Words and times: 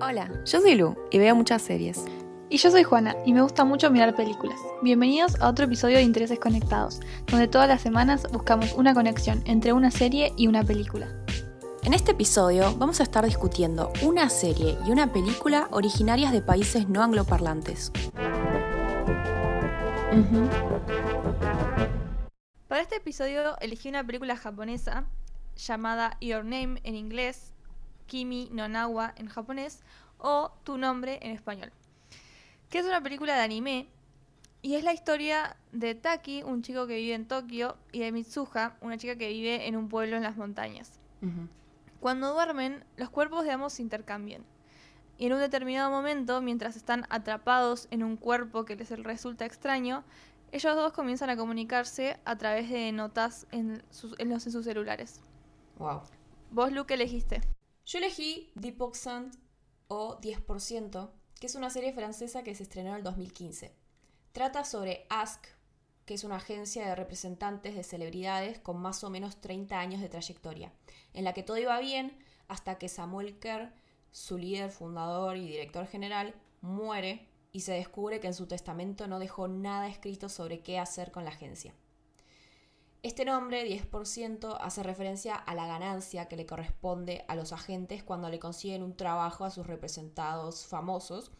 Hola, 0.00 0.28
yo 0.44 0.60
soy 0.60 0.74
Lu 0.74 0.96
y 1.12 1.18
veo 1.18 1.36
muchas 1.36 1.62
series. 1.62 2.04
Y 2.48 2.56
yo 2.56 2.68
soy 2.72 2.82
Juana 2.82 3.14
y 3.24 3.32
me 3.32 3.42
gusta 3.42 3.64
mucho 3.64 3.92
mirar 3.92 4.16
películas. 4.16 4.58
Bienvenidos 4.82 5.40
a 5.40 5.48
otro 5.48 5.66
episodio 5.66 5.98
de 5.98 6.02
Intereses 6.02 6.40
Conectados, 6.40 6.98
donde 7.28 7.46
todas 7.46 7.68
las 7.68 7.82
semanas 7.82 8.26
buscamos 8.32 8.72
una 8.72 8.92
conexión 8.92 9.40
entre 9.46 9.72
una 9.72 9.92
serie 9.92 10.32
y 10.36 10.48
una 10.48 10.64
película. 10.64 11.06
En 11.84 11.94
este 11.94 12.10
episodio 12.10 12.74
vamos 12.76 12.98
a 12.98 13.04
estar 13.04 13.24
discutiendo 13.24 13.92
una 14.02 14.28
serie 14.30 14.76
y 14.84 14.90
una 14.90 15.12
película 15.12 15.68
originarias 15.70 16.32
de 16.32 16.42
países 16.42 16.88
no 16.88 17.00
angloparlantes. 17.00 17.92
Para 22.66 22.82
este 22.82 22.96
episodio 22.96 23.56
elegí 23.60 23.90
una 23.90 24.04
película 24.04 24.36
japonesa 24.36 25.04
llamada 25.54 26.16
Your 26.20 26.42
Name 26.42 26.80
en 26.82 26.96
inglés 26.96 27.53
Kimi 28.06 28.48
no 28.52 28.68
Nawa 28.68 29.14
en 29.16 29.28
japonés 29.28 29.82
o 30.18 30.52
Tu 30.64 30.78
nombre 30.78 31.18
en 31.22 31.32
español, 31.32 31.72
que 32.70 32.78
es 32.78 32.86
una 32.86 33.02
película 33.02 33.34
de 33.34 33.42
anime 33.42 33.88
y 34.64 34.76
es 34.76 34.82
la 34.82 34.94
historia 34.94 35.58
de 35.72 35.94
Taki, 35.94 36.42
un 36.42 36.62
chico 36.62 36.86
que 36.86 36.96
vive 36.96 37.12
en 37.12 37.28
Tokio, 37.28 37.76
y 37.92 37.98
de 37.98 38.12
Mitsuha, 38.12 38.78
una 38.80 38.96
chica 38.96 39.14
que 39.14 39.28
vive 39.28 39.68
en 39.68 39.76
un 39.76 39.90
pueblo 39.90 40.16
en 40.16 40.22
las 40.22 40.38
montañas. 40.38 40.98
Cuando 42.00 42.32
duermen, 42.32 42.82
los 42.96 43.10
cuerpos 43.10 43.44
de 43.44 43.50
ambos 43.50 43.74
se 43.74 43.82
intercambian. 43.82 44.42
Y 45.18 45.26
en 45.26 45.34
un 45.34 45.40
determinado 45.40 45.90
momento, 45.90 46.40
mientras 46.40 46.76
están 46.76 47.04
atrapados 47.10 47.88
en 47.90 48.02
un 48.02 48.16
cuerpo 48.16 48.64
que 48.64 48.74
les 48.74 48.88
resulta 49.02 49.44
extraño, 49.44 50.02
ellos 50.50 50.74
dos 50.74 50.94
comienzan 50.94 51.28
a 51.28 51.36
comunicarse 51.36 52.18
a 52.24 52.36
través 52.36 52.70
de 52.70 52.90
notas 52.90 53.46
en 53.50 53.82
sus, 53.90 54.14
en 54.18 54.40
sus 54.40 54.64
celulares. 54.64 55.20
Wow. 55.76 56.00
¿Vos, 56.52 56.72
Luke, 56.72 56.94
elegiste? 56.94 57.42
Yo 57.86 57.98
elegí 57.98 58.50
Deep 58.54 58.94
Sand 58.94 59.36
o 59.88 60.18
10%, 60.18 61.10
que 61.38 61.46
es 61.46 61.54
una 61.54 61.68
serie 61.68 61.92
francesa 61.92 62.42
que 62.42 62.54
se 62.54 62.62
estrenó 62.62 62.90
en 62.90 62.96
el 62.96 63.02
2015. 63.02 63.74
Trata 64.32 64.64
sobre 64.64 65.06
Ask, 65.10 65.44
que 66.06 66.14
es 66.14 66.24
una 66.24 66.36
agencia 66.36 66.86
de 66.86 66.94
representantes 66.94 67.74
de 67.74 67.82
celebridades 67.82 68.58
con 68.58 68.80
más 68.80 69.04
o 69.04 69.10
menos 69.10 69.38
30 69.42 69.78
años 69.78 70.00
de 70.00 70.08
trayectoria, 70.08 70.72
en 71.12 71.24
la 71.24 71.34
que 71.34 71.42
todo 71.42 71.58
iba 71.58 71.78
bien 71.78 72.16
hasta 72.48 72.78
que 72.78 72.88
Samuel 72.88 73.38
Kerr, 73.38 73.74
su 74.12 74.38
líder, 74.38 74.70
fundador 74.70 75.36
y 75.36 75.46
director 75.46 75.86
general, 75.86 76.34
muere 76.62 77.28
y 77.52 77.60
se 77.60 77.72
descubre 77.72 78.18
que 78.18 78.28
en 78.28 78.34
su 78.34 78.46
testamento 78.46 79.08
no 79.08 79.18
dejó 79.18 79.46
nada 79.46 79.88
escrito 79.88 80.30
sobre 80.30 80.60
qué 80.60 80.78
hacer 80.78 81.12
con 81.12 81.24
la 81.24 81.30
agencia. 81.32 81.74
Este 83.04 83.26
nombre, 83.26 83.66
10%, 83.66 84.56
hace 84.58 84.82
referencia 84.82 85.34
a 85.34 85.54
la 85.54 85.66
ganancia 85.66 86.26
que 86.26 86.36
le 86.36 86.46
corresponde 86.46 87.22
a 87.28 87.36
los 87.36 87.52
agentes 87.52 88.02
cuando 88.02 88.30
le 88.30 88.38
consiguen 88.38 88.82
un 88.82 88.96
trabajo 88.96 89.44
a 89.44 89.50
sus 89.50 89.66
representados 89.66 90.66
famosos. 90.66 91.30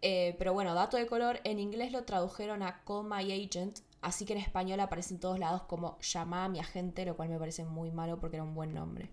Eh, 0.00 0.34
pero 0.38 0.54
bueno, 0.54 0.72
dato 0.72 0.96
de 0.96 1.06
color, 1.06 1.40
en 1.44 1.58
inglés 1.58 1.92
lo 1.92 2.04
tradujeron 2.04 2.62
a 2.62 2.82
Call 2.84 3.04
My 3.04 3.30
Agent, 3.30 3.80
así 4.00 4.24
que 4.24 4.32
en 4.32 4.38
español 4.38 4.80
aparece 4.80 5.12
en 5.12 5.20
todos 5.20 5.38
lados 5.38 5.64
como 5.64 5.98
Llama 5.98 6.46
a 6.46 6.48
mi 6.48 6.58
agente, 6.58 7.04
lo 7.04 7.16
cual 7.16 7.28
me 7.28 7.38
parece 7.38 7.66
muy 7.66 7.90
malo 7.90 8.18
porque 8.18 8.36
era 8.36 8.44
un 8.44 8.54
buen 8.54 8.72
nombre. 8.72 9.10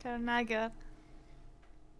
Claro, 0.00 0.18
nada 0.18 0.46
que 0.46 0.56
ver. 0.56 0.72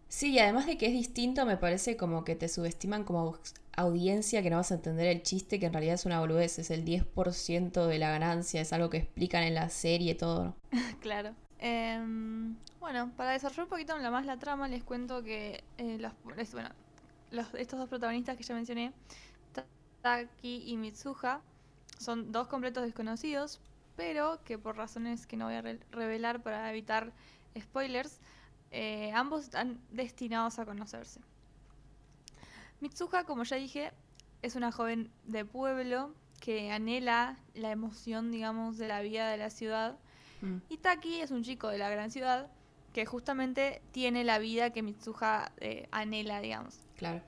Sí, 0.09 0.31
y 0.31 0.39
además 0.39 0.65
de 0.65 0.77
que 0.77 0.87
es 0.87 0.93
distinto, 0.93 1.45
me 1.45 1.57
parece 1.57 1.97
como 1.97 2.23
que 2.23 2.35
te 2.35 2.47
subestiman 2.47 3.03
como 3.03 3.37
audiencia 3.75 4.41
que 4.41 4.49
no 4.49 4.57
vas 4.57 4.71
a 4.71 4.75
entender 4.75 5.07
el 5.07 5.21
chiste, 5.21 5.59
que 5.59 5.67
en 5.67 5.73
realidad 5.73 5.95
es 5.95 6.05
una 6.05 6.19
boludez, 6.19 6.59
es 6.59 6.71
el 6.71 6.83
10% 6.83 7.85
de 7.85 7.99
la 7.99 8.09
ganancia, 8.09 8.61
es 8.61 8.73
algo 8.73 8.89
que 8.89 8.97
explican 8.97 9.43
en 9.43 9.53
la 9.53 9.69
serie 9.69 10.15
todo. 10.15 10.55
claro. 11.01 11.33
Em, 11.59 12.55
bueno, 12.79 13.11
para 13.17 13.31
desarrollar 13.31 13.65
un 13.65 13.69
poquito 13.69 13.97
más 13.97 14.25
la 14.25 14.37
trama, 14.37 14.67
les 14.67 14.83
cuento 14.83 15.23
que 15.23 15.63
eh, 15.77 15.97
los, 15.99 16.13
bueno, 16.23 16.69
estos 17.57 17.79
dos 17.79 17.89
protagonistas 17.89 18.37
que 18.37 18.43
ya 18.43 18.55
mencioné, 18.55 18.93
Taki 20.01 20.63
y 20.65 20.77
Mitsuha, 20.77 21.41
son 21.99 22.31
dos 22.31 22.47
completos 22.47 22.83
desconocidos, 22.83 23.59
pero 23.95 24.39
que 24.43 24.57
por 24.57 24.77
razones 24.77 25.27
que 25.27 25.37
no 25.37 25.45
voy 25.45 25.55
a 25.55 25.63
revelar 25.91 26.41
para 26.41 26.69
evitar 26.69 27.11
spoilers, 27.59 28.19
eh, 28.71 29.11
ambos 29.13 29.43
están 29.43 29.79
destinados 29.91 30.59
a 30.59 30.65
conocerse. 30.65 31.19
Mitsuha, 32.79 33.23
como 33.23 33.43
ya 33.43 33.57
dije, 33.57 33.91
es 34.41 34.55
una 34.55 34.71
joven 34.71 35.11
de 35.25 35.45
pueblo 35.45 36.13
que 36.39 36.71
anhela 36.71 37.37
la 37.55 37.71
emoción, 37.71 38.31
digamos, 38.31 38.77
de 38.77 38.87
la 38.87 39.01
vida 39.01 39.29
de 39.29 39.37
la 39.37 39.49
ciudad. 39.49 39.97
Mm. 40.41 40.57
Y 40.69 40.77
Taki 40.77 41.21
es 41.21 41.31
un 41.31 41.43
chico 41.43 41.69
de 41.69 41.77
la 41.77 41.89
gran 41.89 42.11
ciudad 42.11 42.49
que 42.93 43.05
justamente 43.05 43.81
tiene 43.91 44.23
la 44.23 44.39
vida 44.39 44.71
que 44.71 44.83
Mitsuha 44.83 45.51
eh, 45.57 45.87
anhela, 45.91 46.39
digamos. 46.39 46.79
Claro. 46.95 47.21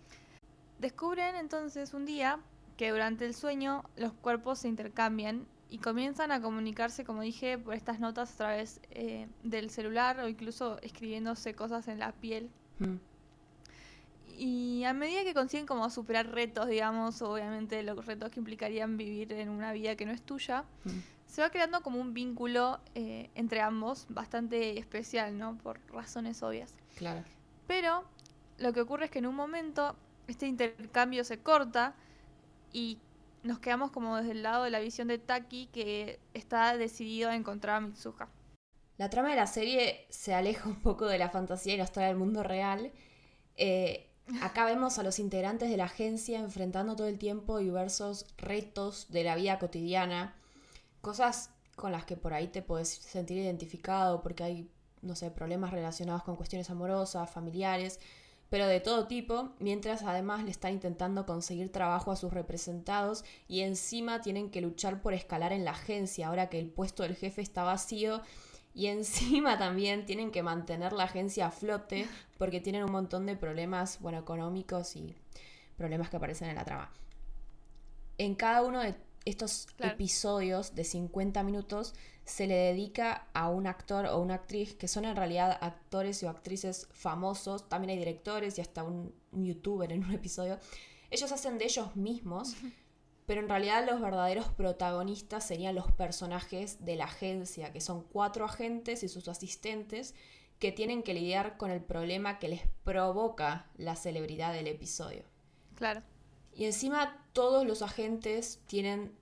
Descubren 0.80 1.36
entonces 1.36 1.94
un 1.94 2.06
día 2.06 2.40
que 2.78 2.92
durante 2.92 3.26
el 3.26 3.34
sueño 3.34 3.84
los 3.96 4.14
cuerpos 4.14 4.60
se 4.60 4.68
intercambian 4.68 5.46
y 5.70 5.78
comienzan 5.78 6.32
a 6.32 6.42
comunicarse, 6.42 7.04
como 7.04 7.22
dije, 7.22 7.58
por 7.58 7.76
estas 7.76 8.00
notas 8.00 8.34
a 8.34 8.38
través 8.38 8.82
eh, 8.90 9.28
del 9.44 9.70
celular 9.70 10.20
o 10.20 10.28
incluso 10.28 10.80
escribiéndose 10.82 11.54
cosas 11.54 11.88
en 11.88 12.00
la 12.00 12.12
piel. 12.12 12.50
Mm. 12.80 12.96
Y 14.38 14.84
a 14.86 14.94
medida 14.94 15.24
que 15.24 15.34
consiguen 15.34 15.68
como 15.68 15.90
superar 15.90 16.32
retos, 16.32 16.68
digamos, 16.68 17.22
obviamente 17.22 17.84
los 17.84 18.06
retos 18.06 18.32
que 18.32 18.40
implicarían 18.40 18.98
vivir 18.98 19.34
en 19.34 19.50
una 19.50 19.72
vida 19.74 19.96
que 19.96 20.06
no 20.06 20.12
es 20.12 20.24
tuya, 20.24 20.64
mm. 20.86 20.90
se 21.28 21.42
va 21.42 21.50
creando 21.50 21.82
como 21.82 22.00
un 22.00 22.14
vínculo 22.14 22.80
eh, 22.96 23.30
entre 23.36 23.62
ambos 23.62 24.08
bastante 24.10 24.80
especial, 24.80 25.38
¿no? 25.38 25.58
Por 25.58 25.80
razones 25.92 26.42
obvias. 26.42 26.74
Claro. 26.96 27.24
Pero 27.68 28.06
lo 28.58 28.74
que 28.74 28.82
ocurre 28.82 29.06
es 29.06 29.12
que 29.12 29.20
en 29.20 29.28
un 29.28 29.36
momento 29.36 29.96
este 30.28 30.48
intercambio 30.48 31.24
se 31.24 31.40
corta 31.40 31.94
y 32.72 32.98
nos 33.44 33.60
quedamos 33.60 33.92
como 33.92 34.18
desde 34.18 34.32
el 34.32 34.44
lado 34.44 34.64
de 34.64 34.70
la 34.70 34.80
visión 34.80 35.08
de 35.08 35.18
Taki 35.18 35.68
que 35.68 36.20
está 36.34 36.76
decidido 36.78 37.30
a 37.30 37.36
encontrar 37.36 37.78
a 37.78 37.82
Mitsuha. 37.82 38.30
La 38.98 39.10
trama 39.10 39.30
de 39.30 39.38
la 39.38 39.48
serie 39.48 40.06
se 40.10 40.34
aleja 40.34 40.68
un 40.68 40.82
poco 40.82 41.06
de 41.06 41.18
la 41.18 41.30
fantasía 41.30 41.76
y 41.76 41.78
nos 41.78 41.92
trae 41.92 42.10
al 42.10 42.18
mundo 42.18 42.44
real. 42.44 42.92
Eh, 43.56 44.10
acá 44.42 44.66
vemos 44.66 45.00
a 45.00 45.04
los 45.04 45.20
integrantes 45.20 45.70
de 45.70 45.78
la 45.78 45.86
agencia 45.86 46.40
enfrentando 46.40 46.96
todo 46.96 47.08
el 47.08 47.18
tiempo 47.18 47.60
diversos 47.60 48.26
retos 48.38 49.08
de 49.10 49.24
la 49.24 49.36
vida 49.36 49.58
cotidiana, 49.58 50.36
cosas 51.02 51.52
con 51.76 51.94
las 51.94 52.04
que 52.04 52.18
por 52.18 52.34
ahí 52.34 52.50
te 52.50 52.62
puedes 52.62 52.90
sentir 52.90 53.38
identificado 53.38 54.22
porque 54.22 54.44
hay, 54.44 54.70
no 55.02 55.16
sé, 55.16 55.32
problemas 55.32 55.72
relacionados 55.72 56.24
con 56.24 56.36
cuestiones 56.36 56.70
amorosas, 56.70 57.30
familiares, 57.30 58.02
pero 58.50 58.68
de 58.68 58.80
todo 58.80 59.08
tipo, 59.08 59.54
mientras 59.60 60.04
además 60.04 60.44
le 60.44 60.52
están 60.52 60.74
intentando 60.74 61.26
conseguir 61.26 61.72
trabajo 61.72 62.12
a 62.12 62.16
sus 62.16 62.34
representados 62.34 63.24
y 63.48 63.62
encima 63.62 64.22
tienen 64.22 64.50
que 64.50 64.62
luchar 64.62 65.02
por 65.02 65.14
escalar 65.14 65.54
en 65.54 65.66
la 65.66 65.72
agencia 65.72 66.28
ahora 66.28 66.50
que 66.50 66.60
el 66.60 66.70
puesto 66.70 67.04
del 67.04 67.16
jefe 67.16 67.42
está 67.42 67.64
vacío 67.64 68.22
y 68.74 68.88
encima 68.88 69.58
también 69.58 70.06
tienen 70.06 70.32
que 70.32 70.44
mantener 70.44 70.94
la 70.94 71.04
agencia 71.04 71.48
a 71.48 71.52
flote 71.52 72.08
porque 72.38 72.60
tienen 72.60 72.84
un 72.84 72.92
montón 72.92 73.26
de 73.26 73.36
problemas, 73.36 74.00
bueno, 74.00 74.20
económicos 74.20 74.96
y 74.96 75.16
problemas 75.78 76.10
que 76.10 76.18
aparecen 76.18 76.50
en 76.50 76.56
la 76.56 76.66
trama. 76.66 76.92
En 78.18 78.36
cada 78.36 78.64
uno 78.64 78.82
de 78.82 78.96
estos 79.30 79.68
episodios 79.80 80.76
de 80.76 80.84
50 80.84 81.44
minutos 81.44 81.94
se 82.30 82.46
le 82.46 82.56
dedica 82.56 83.28
a 83.34 83.50
un 83.50 83.66
actor 83.66 84.06
o 84.06 84.20
una 84.20 84.36
actriz 84.36 84.76
que 84.76 84.88
son 84.88 85.06
en 85.06 85.16
realidad 85.16 85.58
actores 85.62 86.22
o 86.24 86.30
actrices 86.30 86.88
famosos, 86.92 87.68
también 87.68 87.92
hay 87.92 87.98
directores 87.98 88.58
y 88.58 88.62
hasta 88.62 88.84
un, 88.84 89.14
youtuber 89.32 89.92
en 89.92 90.04
un 90.04 90.12
episodio. 90.14 90.60
Ellos 91.10 91.32
hacen 91.32 91.58
de 91.58 91.66
ellos 91.66 91.96
mismos, 91.96 92.56
pero 93.26 93.42
en 93.42 93.50
realidad 93.50 93.86
los 93.90 94.00
verdaderos 94.00 94.48
protagonistas 94.50 95.48
serían 95.48 95.76
los 95.76 95.92
personajes 95.92 96.86
de 96.86 96.96
la 96.96 97.06
agencia, 97.06 97.74
que 97.74 97.82
son 97.82 98.04
cuatro 98.04 98.46
agentes 98.46 99.04
y 99.04 99.08
sus 99.08 99.28
asistentes 99.28 100.14
que 100.60 100.72
tienen 100.72 101.04
que 101.04 101.14
lidiar 101.14 101.58
con 101.58 101.72
el 101.72 101.82
problema 101.82 102.38
que 102.38 102.50
les 102.50 102.62
provoca 102.84 103.68
la 103.78 103.96
celebridad 103.96 104.54
del 104.54 104.68
episodio. 104.68 105.24
Claro. 105.76 106.04
Y 106.54 106.66
encima 106.66 107.26
todos 107.34 107.66
los 107.66 107.82
agentes 107.82 108.60
tienen 108.68 109.18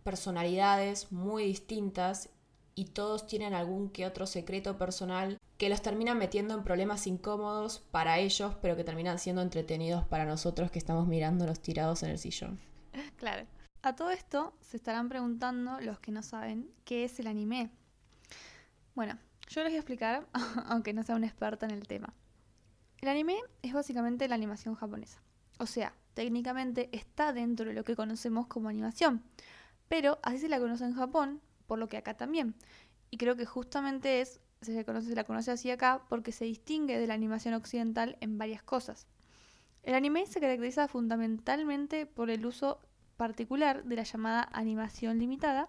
personalidades 0.00 1.12
muy 1.12 1.44
distintas 1.44 2.28
y 2.74 2.86
todos 2.86 3.26
tienen 3.26 3.54
algún 3.54 3.90
que 3.90 4.06
otro 4.06 4.26
secreto 4.26 4.78
personal 4.78 5.38
que 5.58 5.68
los 5.68 5.82
terminan 5.82 6.16
metiendo 6.16 6.54
en 6.54 6.64
problemas 6.64 7.06
incómodos 7.06 7.80
para 7.90 8.18
ellos, 8.18 8.54
pero 8.62 8.76
que 8.76 8.84
terminan 8.84 9.18
siendo 9.18 9.42
entretenidos 9.42 10.06
para 10.06 10.24
nosotros 10.24 10.70
que 10.70 10.78
estamos 10.78 11.06
mirándolos 11.06 11.60
tirados 11.60 12.02
en 12.02 12.10
el 12.10 12.18
sillón. 12.18 12.58
Claro. 13.16 13.46
A 13.82 13.94
todo 13.96 14.10
esto 14.10 14.54
se 14.60 14.76
estarán 14.76 15.08
preguntando 15.08 15.80
los 15.80 16.00
que 16.00 16.12
no 16.12 16.22
saben 16.22 16.70
qué 16.84 17.04
es 17.04 17.18
el 17.18 17.26
anime. 17.26 17.70
Bueno, 18.94 19.18
yo 19.48 19.62
les 19.62 19.70
voy 19.70 19.76
a 19.76 19.80
explicar, 19.80 20.26
aunque 20.66 20.92
no 20.92 21.02
sea 21.02 21.16
un 21.16 21.24
experta 21.24 21.66
en 21.66 21.72
el 21.72 21.86
tema. 21.86 22.12
El 23.00 23.08
anime 23.08 23.36
es 23.62 23.72
básicamente 23.72 24.28
la 24.28 24.34
animación 24.34 24.74
japonesa. 24.74 25.22
O 25.58 25.66
sea, 25.66 25.94
técnicamente 26.14 26.88
está 26.92 27.32
dentro 27.32 27.66
de 27.66 27.74
lo 27.74 27.84
que 27.84 27.96
conocemos 27.96 28.46
como 28.46 28.68
animación. 28.68 29.22
Pero 29.90 30.20
así 30.22 30.38
se 30.38 30.48
la 30.48 30.60
conoce 30.60 30.84
en 30.84 30.94
Japón 30.94 31.40
por 31.66 31.80
lo 31.80 31.88
que 31.88 31.96
acá 31.96 32.16
también. 32.16 32.54
Y 33.10 33.16
creo 33.16 33.34
que 33.34 33.44
justamente 33.44 34.20
es 34.20 34.40
se, 34.60 34.84
la 35.14 35.24
conoce 35.24 35.50
así 35.50 35.68
acá 35.68 36.04
porque 36.08 36.30
se 36.30 36.44
distingue 36.44 36.96
de 36.96 37.08
la 37.08 37.14
animación 37.14 37.54
occidental 37.54 38.16
en 38.20 38.38
varias 38.38 38.62
cosas. 38.62 39.08
El 39.82 39.94
anime 39.94 40.26
se 40.26 40.38
caracteriza 40.38 40.86
fundamentalmente 40.86 42.06
por 42.06 42.30
el 42.30 42.46
uso 42.46 42.80
particular 43.16 43.82
de 43.82 43.96
la 43.96 44.04
llamada 44.04 44.48
animación 44.52 45.18
limitada, 45.18 45.68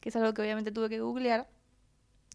que 0.00 0.08
es 0.08 0.16
algo 0.16 0.34
que 0.34 0.42
obviamente 0.42 0.72
tuve 0.72 0.88
que 0.88 1.00
googlear, 1.00 1.48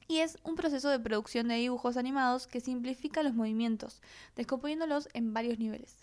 y 0.07 0.19
es 0.19 0.37
un 0.43 0.55
proceso 0.55 0.89
de 0.89 0.99
producción 0.99 1.49
de 1.49 1.55
dibujos 1.55 1.97
animados 1.97 2.47
que 2.47 2.61
simplifica 2.61 3.23
los 3.23 3.33
movimientos, 3.33 4.01
descomponiéndolos 4.37 5.09
en 5.11 5.33
varios 5.33 5.59
niveles. 5.59 5.97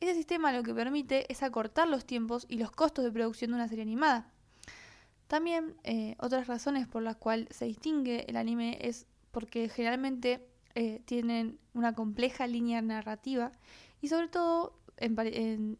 Este 0.00 0.14
sistema 0.14 0.52
lo 0.52 0.64
que 0.64 0.74
permite 0.74 1.32
es 1.32 1.42
acortar 1.42 1.88
los 1.88 2.04
tiempos 2.04 2.44
y 2.50 2.58
los 2.58 2.70
costos 2.72 3.06
de 3.06 3.12
producción 3.12 3.52
de 3.52 3.54
una 3.54 3.68
serie 3.68 3.82
animada. 3.82 4.30
También 5.26 5.74
eh, 5.82 6.14
otras 6.18 6.46
razones 6.46 6.86
por 6.86 7.02
las 7.02 7.16
cuales 7.16 7.48
se 7.50 7.64
distingue 7.64 8.24
el 8.28 8.36
anime 8.36 8.78
es 8.80 9.06
porque 9.32 9.68
generalmente 9.68 10.46
eh, 10.74 11.00
tienen 11.04 11.58
una 11.74 11.94
compleja 11.94 12.46
línea 12.46 12.80
narrativa 12.80 13.52
y 14.00 14.08
sobre 14.08 14.28
todo 14.28 14.78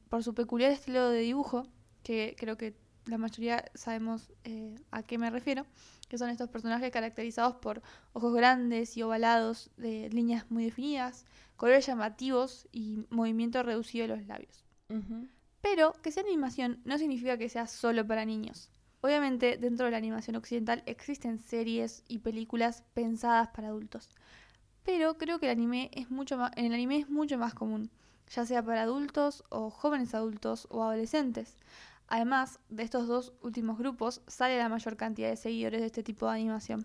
por 0.09 0.23
su 0.23 0.35
peculiar 0.35 0.73
estilo 0.73 1.09
de 1.11 1.21
dibujo, 1.21 1.67
que 2.03 2.37
creo 2.39 2.59
que 2.59 2.77
la 3.07 3.19
mayoría 3.19 3.65
sabemos 3.75 4.31
eh, 4.45 4.75
a 4.91 5.03
qué 5.03 5.17
me 5.17 5.31
refiero, 5.31 5.65
que 6.09 6.19
son 6.19 6.29
estos 6.29 6.51
personajes 6.51 6.91
caracterizados 6.91 7.57
por 7.57 7.83
ojos 8.13 8.35
grandes 8.35 8.97
y 8.97 9.03
ovalados, 9.03 9.71
de 9.77 10.11
líneas 10.11 10.51
muy 10.51 10.65
definidas, 10.65 11.25
colores 11.57 11.87
llamativos 11.87 12.69
y 12.73 13.07
movimiento 13.11 13.63
reducido 13.63 14.07
de 14.07 14.17
los 14.17 14.27
labios. 14.27 14.65
Pero 15.61 15.93
que 16.03 16.13
sea 16.13 16.23
animación 16.23 16.81
no 16.85 16.99
significa 16.99 17.39
que 17.39 17.49
sea 17.49 17.67
solo 17.67 18.07
para 18.07 18.25
niños. 18.25 18.71
Obviamente, 19.06 19.56
dentro 19.56 19.85
de 19.85 19.93
la 19.93 19.99
animación 19.99 20.35
occidental 20.35 20.82
existen 20.85 21.38
series 21.38 22.03
y 22.08 22.19
películas 22.19 22.82
pensadas 22.93 23.47
para 23.50 23.69
adultos. 23.69 24.11
Pero 24.82 25.17
creo 25.17 25.38
que 25.38 25.47
el 25.47 25.53
anime 25.53 25.93
es 25.93 26.11
mucho 26.11 26.37
más, 26.37 26.50
en 26.56 26.64
el 26.64 26.75
anime 26.75 26.99
es 26.99 27.08
mucho 27.08 27.38
más 27.38 27.55
común, 27.55 27.88
ya 28.29 28.44
sea 28.44 28.64
para 28.64 28.82
adultos 28.82 29.44
o 29.49 29.70
jóvenes 29.70 30.12
adultos 30.12 30.67
o 30.73 30.82
adolescentes. 30.82 31.56
Además 32.08 32.58
de 32.69 32.82
estos 32.82 33.06
dos 33.06 33.32
últimos 33.43 33.79
grupos, 33.79 34.23
sale 34.26 34.58
la 34.58 34.69
mayor 34.69 34.97
cantidad 34.97 35.31
de 35.31 35.37
seguidores 35.37 35.82
de 35.82 35.87
este 35.87 36.02
tipo 36.02 36.26
de 36.26 36.32
animación. 36.32 36.85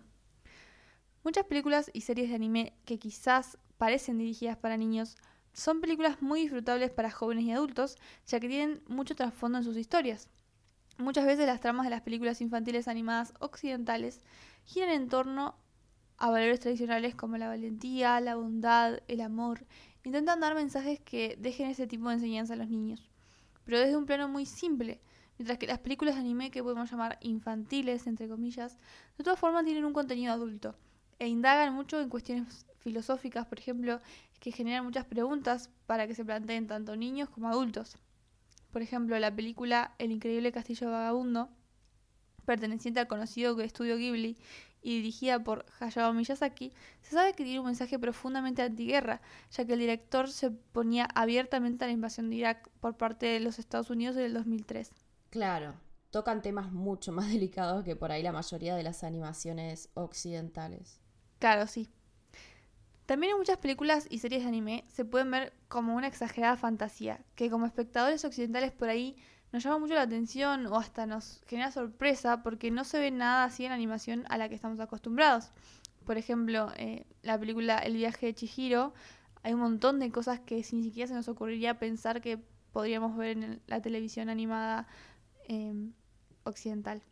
Muchas 1.24 1.46
películas 1.46 1.90
y 1.92 2.02
series 2.02 2.28
de 2.28 2.36
anime 2.36 2.72
que 2.84 3.00
quizás 3.00 3.58
parecen 3.78 4.18
dirigidas 4.18 4.56
para 4.56 4.76
niños 4.76 5.16
son 5.54 5.80
películas 5.80 6.22
muy 6.22 6.42
disfrutables 6.42 6.92
para 6.92 7.10
jóvenes 7.10 7.46
y 7.46 7.50
adultos, 7.50 7.96
ya 8.28 8.38
que 8.38 8.48
tienen 8.48 8.80
mucho 8.86 9.16
trasfondo 9.16 9.58
en 9.58 9.64
sus 9.64 9.76
historias. 9.76 10.28
Muchas 10.98 11.24
veces 11.24 11.46
las 11.46 11.60
tramas 11.60 11.84
de 11.84 11.90
las 11.90 12.02
películas 12.02 12.40
infantiles 12.40 12.86
animadas 12.86 13.32
occidentales 13.40 14.20
giran 14.64 14.90
en 14.90 15.08
torno 15.08 15.54
a 16.18 16.30
valores 16.30 16.60
tradicionales 16.60 17.14
como 17.14 17.38
la 17.38 17.48
valentía, 17.48 18.20
la 18.20 18.36
bondad, 18.36 19.00
el 19.08 19.22
amor. 19.22 19.66
Intentan 20.04 20.40
dar 20.40 20.54
mensajes 20.54 21.00
que 21.00 21.36
dejen 21.40 21.70
ese 21.70 21.86
tipo 21.86 22.08
de 22.08 22.14
enseñanza 22.14 22.52
a 22.52 22.56
los 22.56 22.68
niños, 22.68 23.10
pero 23.64 23.78
desde 23.80 23.96
un 23.96 24.06
plano 24.06 24.28
muy 24.28 24.46
simple, 24.46 25.00
mientras 25.38 25.58
que 25.58 25.66
las 25.66 25.78
películas 25.78 26.14
de 26.14 26.20
anime 26.20 26.50
que 26.50 26.62
podemos 26.62 26.90
llamar 26.90 27.18
infantiles, 27.22 28.06
entre 28.06 28.28
comillas, 28.28 28.76
de 29.16 29.24
todas 29.24 29.40
formas 29.40 29.64
tienen 29.64 29.84
un 29.84 29.92
contenido 29.92 30.32
adulto 30.32 30.76
e 31.18 31.26
indagan 31.26 31.72
mucho 31.74 32.00
en 32.00 32.08
cuestiones 32.08 32.66
filosóficas, 32.78 33.46
por 33.46 33.58
ejemplo, 33.58 34.00
que 34.40 34.52
generan 34.52 34.84
muchas 34.84 35.06
preguntas 35.06 35.70
para 35.86 36.06
que 36.06 36.14
se 36.14 36.24
planteen 36.24 36.66
tanto 36.66 36.96
niños 36.96 37.28
como 37.30 37.48
adultos. 37.48 37.96
Por 38.72 38.82
ejemplo, 38.82 39.18
la 39.18 39.34
película 39.34 39.94
El 39.98 40.10
increíble 40.10 40.50
castillo 40.50 40.90
vagabundo, 40.90 41.50
perteneciente 42.46 43.00
al 43.00 43.06
conocido 43.06 43.60
estudio 43.60 43.96
Ghibli 43.96 44.38
y 44.80 44.96
dirigida 44.96 45.44
por 45.44 45.66
Hayao 45.78 46.12
Miyazaki, 46.12 46.72
se 47.02 47.14
sabe 47.14 47.34
que 47.34 47.44
tiene 47.44 47.60
un 47.60 47.66
mensaje 47.66 47.98
profundamente 47.98 48.62
antiguerra, 48.62 49.20
ya 49.50 49.64
que 49.64 49.74
el 49.74 49.78
director 49.78 50.28
se 50.28 50.48
oponía 50.48 51.06
abiertamente 51.14 51.84
a 51.84 51.88
la 51.88 51.92
invasión 51.92 52.30
de 52.30 52.36
Irak 52.36 52.68
por 52.80 52.96
parte 52.96 53.26
de 53.26 53.40
los 53.40 53.58
Estados 53.58 53.90
Unidos 53.90 54.16
en 54.16 54.24
el 54.24 54.34
2003. 54.34 54.90
Claro, 55.30 55.74
tocan 56.10 56.42
temas 56.42 56.72
mucho 56.72 57.12
más 57.12 57.28
delicados 57.32 57.84
que 57.84 57.94
por 57.94 58.10
ahí 58.10 58.22
la 58.22 58.32
mayoría 58.32 58.74
de 58.74 58.82
las 58.82 59.04
animaciones 59.04 59.90
occidentales. 59.94 60.98
Claro, 61.38 61.66
sí. 61.66 61.88
También 63.06 63.32
en 63.32 63.38
muchas 63.38 63.58
películas 63.58 64.06
y 64.10 64.18
series 64.18 64.42
de 64.42 64.48
anime 64.48 64.84
se 64.88 65.04
pueden 65.04 65.30
ver 65.30 65.52
como 65.68 65.94
una 65.96 66.06
exagerada 66.06 66.56
fantasía, 66.56 67.20
que 67.34 67.50
como 67.50 67.66
espectadores 67.66 68.24
occidentales 68.24 68.72
por 68.72 68.88
ahí 68.88 69.16
nos 69.52 69.62
llama 69.62 69.80
mucho 69.80 69.94
la 69.94 70.02
atención 70.02 70.66
o 70.66 70.76
hasta 70.76 71.04
nos 71.06 71.42
genera 71.46 71.70
sorpresa 71.70 72.42
porque 72.42 72.70
no 72.70 72.84
se 72.84 72.98
ve 72.98 73.10
nada 73.10 73.44
así 73.44 73.66
en 73.66 73.72
animación 73.72 74.24
a 74.28 74.38
la 74.38 74.48
que 74.48 74.54
estamos 74.54 74.80
acostumbrados. 74.80 75.50
Por 76.06 76.16
ejemplo, 76.16 76.72
eh, 76.76 77.06
la 77.22 77.38
película 77.38 77.78
El 77.78 77.96
viaje 77.96 78.26
de 78.26 78.34
Chihiro, 78.34 78.94
hay 79.42 79.54
un 79.54 79.60
montón 79.60 79.98
de 79.98 80.10
cosas 80.10 80.40
que 80.40 80.56
ni 80.56 80.82
siquiera 80.82 81.08
se 81.08 81.14
nos 81.14 81.28
ocurriría 81.28 81.78
pensar 81.78 82.20
que 82.20 82.38
podríamos 82.72 83.16
ver 83.16 83.36
en 83.36 83.62
la 83.66 83.82
televisión 83.82 84.28
animada 84.28 84.86
em, 85.48 85.92
occidental. 86.44 87.02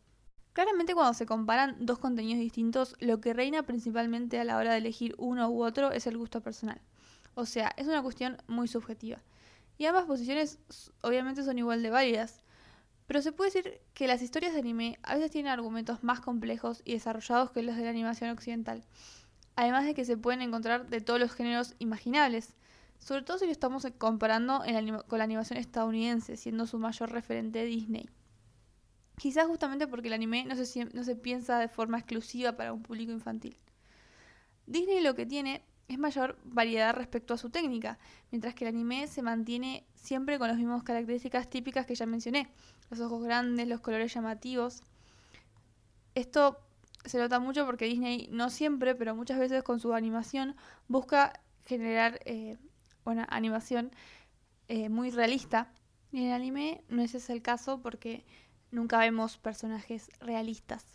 Claramente 0.53 0.93
cuando 0.93 1.13
se 1.13 1.25
comparan 1.25 1.77
dos 1.79 1.99
contenidos 1.99 2.39
distintos, 2.39 2.95
lo 2.99 3.21
que 3.21 3.33
reina 3.33 3.63
principalmente 3.63 4.37
a 4.37 4.43
la 4.43 4.57
hora 4.57 4.73
de 4.73 4.79
elegir 4.79 5.15
uno 5.17 5.49
u 5.49 5.63
otro 5.63 5.91
es 5.91 6.07
el 6.07 6.17
gusto 6.17 6.41
personal. 6.41 6.81
O 7.35 7.45
sea, 7.45 7.73
es 7.77 7.87
una 7.87 8.03
cuestión 8.03 8.37
muy 8.47 8.67
subjetiva. 8.67 9.19
Y 9.77 9.85
ambas 9.85 10.05
posiciones 10.05 10.59
obviamente 11.01 11.43
son 11.43 11.57
igual 11.57 11.81
de 11.81 11.89
válidas. 11.89 12.43
Pero 13.07 13.21
se 13.21 13.31
puede 13.31 13.51
decir 13.51 13.81
que 13.93 14.07
las 14.07 14.21
historias 14.21 14.53
de 14.53 14.59
anime 14.59 14.99
a 15.03 15.15
veces 15.15 15.31
tienen 15.31 15.51
argumentos 15.51 16.03
más 16.03 16.19
complejos 16.19 16.81
y 16.83 16.93
desarrollados 16.93 17.51
que 17.51 17.63
los 17.63 17.77
de 17.77 17.83
la 17.83 17.89
animación 17.89 18.29
occidental. 18.29 18.83
Además 19.55 19.85
de 19.85 19.93
que 19.93 20.05
se 20.05 20.17
pueden 20.17 20.41
encontrar 20.41 20.89
de 20.89 21.01
todos 21.01 21.19
los 21.19 21.33
géneros 21.33 21.75
imaginables. 21.79 22.55
Sobre 22.99 23.23
todo 23.23 23.37
si 23.37 23.45
lo 23.45 23.51
estamos 23.51 23.87
comparando 23.97 24.63
con 25.07 25.17
la 25.17 25.23
animación 25.23 25.57
estadounidense, 25.59 26.37
siendo 26.37 26.67
su 26.67 26.77
mayor 26.77 27.11
referente 27.11 27.65
Disney. 27.65 28.09
Quizás 29.17 29.47
justamente 29.47 29.87
porque 29.87 30.07
el 30.07 30.13
anime 30.13 30.45
no 30.45 30.55
se, 31.03 31.15
piensa 31.15 31.59
de 31.59 31.67
forma 31.67 31.97
exclusiva 31.97 32.53
para 32.53 32.73
un 32.73 32.81
público 32.81 33.11
infantil. 33.11 33.57
Disney 34.65 35.01
lo 35.01 35.15
que 35.15 35.25
tiene 35.25 35.61
es 35.87 35.99
mayor 35.99 36.37
variedad 36.43 36.95
respecto 36.95 37.33
a 37.33 37.37
su 37.37 37.49
técnica, 37.49 37.99
mientras 38.31 38.55
que 38.55 38.65
el 38.65 38.69
anime 38.69 39.07
se 39.07 39.21
mantiene 39.21 39.85
siempre 39.95 40.39
con 40.39 40.47
las 40.47 40.57
mismas 40.57 40.83
características 40.83 41.49
típicas 41.49 41.85
que 41.85 41.95
ya 41.95 42.05
mencioné, 42.05 42.49
los 42.89 42.99
ojos 42.99 43.23
grandes, 43.23 43.67
los 43.67 43.81
colores 43.81 44.13
llamativos. 44.13 44.81
Esto 46.15 46.59
se 47.05 47.17
nota 47.17 47.39
mucho 47.39 47.65
porque 47.65 47.85
Disney 47.85 48.27
no 48.31 48.49
siempre, 48.49 48.95
pero 48.95 49.15
muchas 49.15 49.39
veces 49.39 49.63
con 49.63 49.79
su 49.79 49.93
animación 49.93 50.55
busca 50.87 51.33
generar 51.65 52.19
eh, 52.25 52.57
una 53.05 53.25
animación 53.29 53.91
eh, 54.67 54.89
muy 54.89 55.11
realista. 55.11 55.71
Y 56.11 56.19
en 56.19 56.27
el 56.27 56.33
anime 56.33 56.83
no 56.89 57.01
es 57.01 57.15
ese 57.15 57.33
el 57.33 57.41
caso 57.41 57.81
porque 57.81 58.25
nunca 58.71 58.99
vemos 58.99 59.37
personajes 59.37 60.09
realistas. 60.19 60.85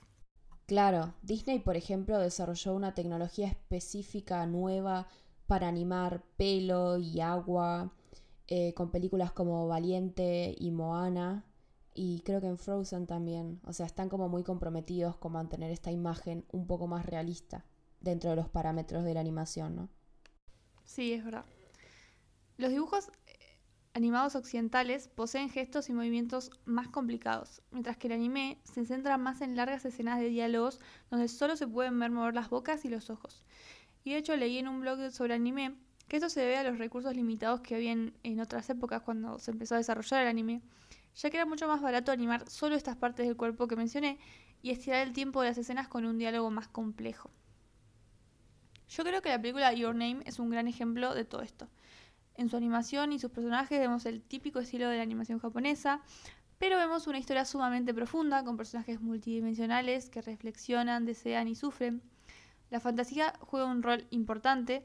Claro, 0.67 1.15
Disney, 1.23 1.61
por 1.61 1.77
ejemplo, 1.77 2.19
desarrolló 2.19 2.75
una 2.75 2.95
tecnología 2.95 3.47
específica 3.47 4.45
nueva 4.47 5.07
para 5.47 5.69
animar 5.69 6.25
pelo 6.37 6.99
y 6.99 7.21
agua, 7.21 7.93
eh, 8.49 8.75
con 8.75 8.91
películas 8.91 9.31
como 9.31 9.69
Valiente 9.69 10.57
y 10.59 10.73
Moana, 10.73 11.45
y 11.95 12.21
creo 12.21 12.41
que 12.41 12.49
en 12.49 12.59
Frozen 12.59 13.07
también. 13.07 13.61
O 13.65 13.73
sea, 13.73 13.87
están 13.87 14.09
como 14.09 14.29
muy 14.29 14.43
comprometidos 14.43 15.17
con 15.17 15.33
mantener 15.33 15.71
esta 15.71 15.93
imagen 15.93 16.45
un 16.53 16.67
poco 16.67 16.87
más 16.87 17.07
realista 17.07 17.65
dentro 18.01 18.31
de 18.31 18.37
los 18.37 18.49
parámetros 18.49 19.05
de 19.05 19.15
la 19.15 19.21
animación, 19.21 19.77
¿no? 19.77 19.89
Sí, 20.85 21.13
es 21.13 21.25
verdad. 21.25 21.45
Los 22.57 22.71
dibujos 22.71 23.11
animados 23.97 24.37
occidentales 24.37 25.09
poseen 25.09 25.49
gestos 25.49 25.89
y 25.89 25.95
movimientos 25.95 26.51
más 26.67 26.87
complicados, 26.89 27.63
mientras 27.71 27.97
que 27.97 28.09
el 28.09 28.13
anime 28.13 28.59
se 28.63 28.85
centra 28.85 29.17
más 29.17 29.41
en 29.41 29.57
largas 29.57 29.87
escenas 29.87 30.21
de 30.21 30.29
diálogos 30.29 30.81
donde 31.11 31.29
solo 31.29 31.57
se 31.57 31.67
pueden 31.67 31.99
ver 31.99 32.11
mover 32.11 32.35
las 32.35 32.51
bocas 32.51 32.85
y 32.85 32.91
los 32.91 33.09
ojos. 33.09 33.43
Y 34.05 34.13
de 34.13 34.19
hecho 34.19 34.37
leí 34.37 34.59
en 34.59 34.69
un 34.69 34.83
blog 34.83 35.11
sobre 35.13 35.33
anime 35.33 35.77
que 36.09 36.17
esto 36.17 36.29
se 36.29 36.41
debe 36.41 36.59
a 36.59 36.63
los 36.63 36.79
recursos 36.79 37.17
limitados 37.17 37.63
que 37.63 37.75
había 37.75 37.93
en, 37.93 38.41
otras 38.41 38.69
épocas 38.69 39.01
cuando 39.01 39.39
se 39.39 39.51
empezó 39.51 39.75
a 39.75 39.79
desarrollar 39.79 40.23
el 40.23 40.29
anime, 40.29 40.61
ya 41.15 41.31
que 41.31 41.39
era 41.39 41.47
mucho 41.47 41.67
más 41.67 41.81
barato 41.81 42.13
animar 42.13 42.47
solo 42.51 42.77
estas 42.77 42.97
partes 42.97 43.27
del 43.27 43.37
cuerpo 43.37 43.67
que 43.67 43.77
mencioné 43.77 44.19
y 44.61 44.73
estirar 44.73 45.07
el 45.07 45.15
tiempo 45.15 45.41
de 45.41 45.49
las 45.49 45.59
escenas 45.59 45.89
con 45.89 46.05
un 46.05 46.19
diálogo 46.19 46.51
más 46.51 46.69
complejo. 46.69 47.31
Yo 48.91 49.05
creo 49.05 49.23
que 49.23 49.31
la 49.31 49.41
película 49.41 49.73
Your 49.73 49.95
Name 49.95 50.21
es 50.27 50.39
un 50.39 50.51
gran 50.51 50.69
ejemplo 50.69 51.15
de 51.15 51.25
todo 51.25 51.41
esto. 51.41 51.71
En 52.37 52.51
su 52.51 52.57
animación 52.57 53.13
y 53.13 53.19
sus 53.19 53.31
personajes 53.31 53.81
vemos 53.81 54.05
el 54.05 54.23
típico 54.23 54.61
estilo 54.61 54.91
de 54.91 54.99
la 54.99 55.03
animación 55.03 55.39
japonesa, 55.39 56.03
pero 56.59 56.77
vemos 56.77 57.07
una 57.07 57.19
historia 57.19 57.45
sumamente 57.45 57.95
profunda 57.95 58.45
con 58.45 58.57
personajes 58.57 59.01
multidimensionales 59.01 60.11
que 60.11 60.21
reflexionan, 60.21 61.07
desean 61.07 61.49
y 61.49 61.55
sufren. 61.55 62.03
La 62.71 62.81
fantasía 62.81 63.33
juega 63.41 63.67
un 63.67 63.83
rol 63.83 64.07
importante, 64.11 64.85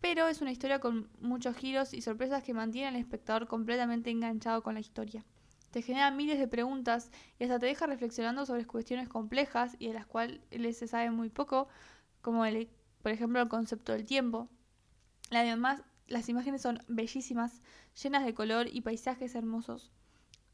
pero 0.00 0.28
es 0.28 0.40
una 0.40 0.50
historia 0.50 0.80
con 0.80 1.08
muchos 1.20 1.56
giros 1.56 1.92
y 1.92 2.00
sorpresas 2.00 2.42
que 2.42 2.54
mantienen 2.54 2.94
al 2.94 3.00
espectador 3.00 3.48
completamente 3.48 4.10
enganchado 4.10 4.62
con 4.62 4.74
la 4.74 4.80
historia. 4.80 5.24
Te 5.70 5.82
genera 5.82 6.10
miles 6.10 6.38
de 6.38 6.48
preguntas 6.48 7.10
y 7.38 7.44
hasta 7.44 7.58
te 7.58 7.66
deja 7.66 7.86
reflexionando 7.86 8.44
sobre 8.44 8.66
cuestiones 8.66 9.08
complejas 9.08 9.76
y 9.78 9.88
de 9.88 9.94
las 9.94 10.06
cuales 10.06 10.40
se 10.76 10.86
sabe 10.86 11.10
muy 11.10 11.28
poco, 11.30 11.68
como 12.20 12.44
por 13.02 13.12
ejemplo, 13.12 13.40
el 13.40 13.48
concepto 13.48 13.92
del 13.92 14.04
tiempo. 14.04 14.48
Además, 15.30 15.82
las 16.12 16.28
imágenes 16.28 16.60
son 16.60 16.78
bellísimas, 16.88 17.62
llenas 18.02 18.24
de 18.24 18.34
color 18.34 18.68
y 18.70 18.82
paisajes 18.82 19.34
hermosos. 19.34 19.90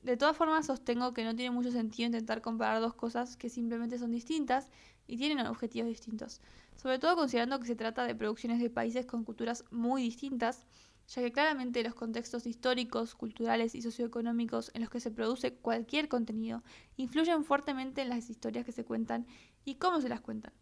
De 0.02 0.16
todas 0.16 0.36
formas, 0.36 0.66
sostengo 0.66 1.12
que 1.12 1.24
no 1.24 1.34
tiene 1.34 1.50
mucho 1.50 1.72
sentido 1.72 2.06
intentar 2.06 2.40
comparar 2.40 2.80
dos 2.80 2.94
cosas 2.94 3.36
que 3.36 3.50
simplemente 3.50 3.98
son 3.98 4.12
distintas 4.12 4.70
y 5.08 5.16
tienen 5.16 5.44
objetivos 5.46 5.88
distintos, 5.88 6.40
sobre 6.76 7.00
todo 7.00 7.16
considerando 7.16 7.58
que 7.58 7.66
se 7.66 7.74
trata 7.74 8.04
de 8.04 8.14
producciones 8.14 8.60
de 8.60 8.70
países 8.70 9.04
con 9.04 9.24
culturas 9.24 9.64
muy 9.72 10.02
distintas, 10.02 10.64
ya 11.08 11.22
que 11.22 11.32
claramente 11.32 11.82
los 11.82 11.94
contextos 11.94 12.46
históricos, 12.46 13.16
culturales 13.16 13.74
y 13.74 13.82
socioeconómicos 13.82 14.70
en 14.74 14.82
los 14.82 14.90
que 14.90 15.00
se 15.00 15.10
produce 15.10 15.54
cualquier 15.54 16.08
contenido 16.08 16.62
influyen 16.96 17.42
fuertemente 17.42 18.02
en 18.02 18.10
las 18.10 18.30
historias 18.30 18.64
que 18.64 18.72
se 18.72 18.84
cuentan 18.84 19.26
y 19.64 19.74
cómo 19.74 20.00
se 20.00 20.08
las 20.08 20.20
cuentan. 20.20 20.52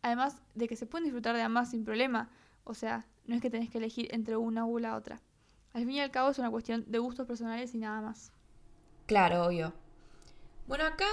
Además 0.00 0.40
de 0.54 0.66
que 0.66 0.76
se 0.76 0.86
pueden 0.86 1.04
disfrutar 1.04 1.36
de 1.36 1.42
ambas 1.42 1.70
sin 1.72 1.84
problema, 1.84 2.30
o 2.64 2.72
sea, 2.72 3.06
no 3.26 3.34
es 3.34 3.42
que 3.42 3.50
tenés 3.50 3.70
que 3.70 3.78
elegir 3.78 4.08
entre 4.14 4.36
una 4.36 4.66
u 4.66 4.78
la 4.78 4.96
otra. 4.96 5.20
Al 5.72 5.84
fin 5.84 5.92
y 5.92 6.00
al 6.00 6.10
cabo 6.10 6.30
es 6.30 6.38
una 6.38 6.50
cuestión 6.50 6.84
de 6.86 6.98
gustos 6.98 7.26
personales 7.26 7.74
y 7.74 7.78
nada 7.78 8.00
más. 8.00 8.32
Claro, 9.06 9.46
obvio. 9.46 9.72
Bueno, 10.66 10.84
acá, 10.84 11.08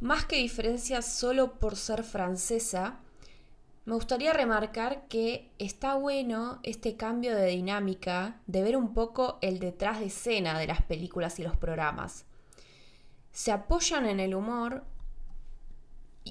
más 0.00 0.24
que 0.26 0.36
diferencia 0.36 1.02
solo 1.02 1.58
por 1.58 1.74
ser 1.76 2.04
francesa, 2.04 3.00
me 3.88 3.94
gustaría 3.94 4.34
remarcar 4.34 5.08
que 5.08 5.50
está 5.58 5.94
bueno 5.94 6.60
este 6.62 6.96
cambio 6.96 7.34
de 7.34 7.46
dinámica, 7.46 8.40
de 8.46 8.62
ver 8.62 8.76
un 8.76 8.92
poco 8.92 9.38
el 9.40 9.58
detrás 9.58 10.00
de 10.00 10.06
escena 10.06 10.58
de 10.58 10.66
las 10.66 10.82
películas 10.82 11.38
y 11.38 11.42
los 11.42 11.56
programas. 11.56 12.26
Se 13.32 13.50
apoyan 13.50 14.04
en 14.04 14.20
el 14.20 14.34
humor 14.34 14.84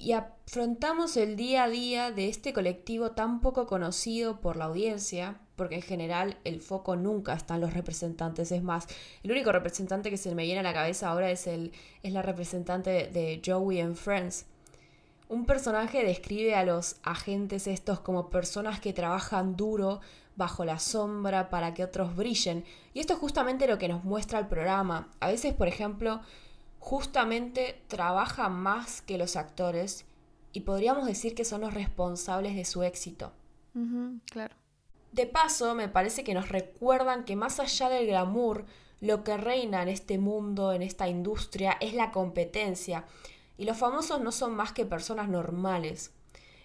y 0.03 0.13
afrontamos 0.13 1.17
el 1.17 1.35
día 1.35 1.63
a 1.63 1.69
día 1.69 2.11
de 2.11 2.29
este 2.29 2.53
colectivo 2.53 3.11
tan 3.11 3.41
poco 3.41 3.67
conocido 3.67 4.39
por 4.39 4.55
la 4.55 4.65
audiencia, 4.65 5.39
porque 5.55 5.75
en 5.75 5.81
general 5.81 6.37
el 6.43 6.61
foco 6.61 6.95
nunca 6.95 7.33
está 7.33 7.55
en 7.55 7.61
los 7.61 7.73
representantes. 7.73 8.51
Es 8.51 8.63
más, 8.63 8.87
el 9.23 9.31
único 9.31 9.51
representante 9.51 10.09
que 10.09 10.17
se 10.17 10.33
me 10.35 10.43
viene 10.43 10.59
a 10.59 10.63
la 10.63 10.73
cabeza 10.73 11.09
ahora 11.09 11.31
es, 11.31 11.47
el, 11.47 11.71
es 12.03 12.13
la 12.13 12.21
representante 12.21 13.07
de 13.07 13.41
Joey 13.45 13.79
en 13.79 13.95
Friends. 13.95 14.45
Un 15.29 15.45
personaje 15.45 16.05
describe 16.05 16.55
a 16.55 16.63
los 16.63 16.97
agentes 17.03 17.67
estos 17.67 17.99
como 17.99 18.29
personas 18.29 18.79
que 18.79 18.93
trabajan 18.93 19.57
duro 19.57 19.99
bajo 20.37 20.63
la 20.63 20.79
sombra 20.79 21.49
para 21.49 21.73
que 21.73 21.83
otros 21.83 22.15
brillen. 22.15 22.63
Y 22.93 23.01
esto 23.01 23.13
es 23.13 23.19
justamente 23.19 23.67
lo 23.67 23.77
que 23.77 23.89
nos 23.89 24.03
muestra 24.03 24.39
el 24.39 24.47
programa. 24.47 25.09
A 25.19 25.27
veces, 25.27 25.53
por 25.53 25.67
ejemplo, 25.67 26.21
justamente 26.87 27.83
trabaja 27.89 28.47
más 28.47 29.01
que 29.01 29.17
los 29.17 29.35
actores 29.35 30.05
y 30.53 30.61
podríamos 30.61 31.05
decir 31.05 31.35
que 31.35 31.43
son 31.43 31.59
los 31.59 31.73
responsables 31.73 32.55
de 32.55 32.63
su 32.63 32.81
éxito. 32.81 33.33
claro. 34.31 34.55
De 35.11 35.25
paso, 35.25 35.75
me 35.75 35.89
parece 35.89 36.23
que 36.23 36.33
nos 36.33 36.47
recuerdan 36.47 37.25
que 37.25 37.35
más 37.35 37.59
allá 37.59 37.89
del 37.89 38.07
glamour, 38.07 38.63
lo 39.01 39.25
que 39.25 39.35
reina 39.35 39.81
en 39.81 39.89
este 39.89 40.17
mundo, 40.17 40.71
en 40.71 40.81
esta 40.81 41.09
industria, 41.09 41.75
es 41.81 41.93
la 41.93 42.11
competencia. 42.11 43.03
Y 43.57 43.65
los 43.65 43.75
famosos 43.75 44.21
no 44.21 44.31
son 44.31 44.55
más 44.55 44.71
que 44.71 44.85
personas 44.85 45.27
normales. 45.27 46.13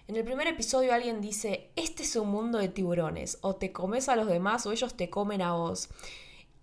En 0.07 0.15
el 0.15 0.23
primer 0.23 0.47
episodio 0.47 0.93
alguien 0.93 1.19
dice, 1.19 1.69
este 1.75 2.03
es 2.03 2.15
un 2.15 2.29
mundo 2.29 2.59
de 2.59 2.69
tiburones, 2.69 3.39
o 3.41 3.57
te 3.57 3.73
comes 3.73 4.07
a 4.07 4.15
los 4.15 4.27
demás 4.27 4.65
o 4.65 4.71
ellos 4.71 4.93
te 4.93 5.09
comen 5.09 5.41
a 5.41 5.51
vos. 5.51 5.89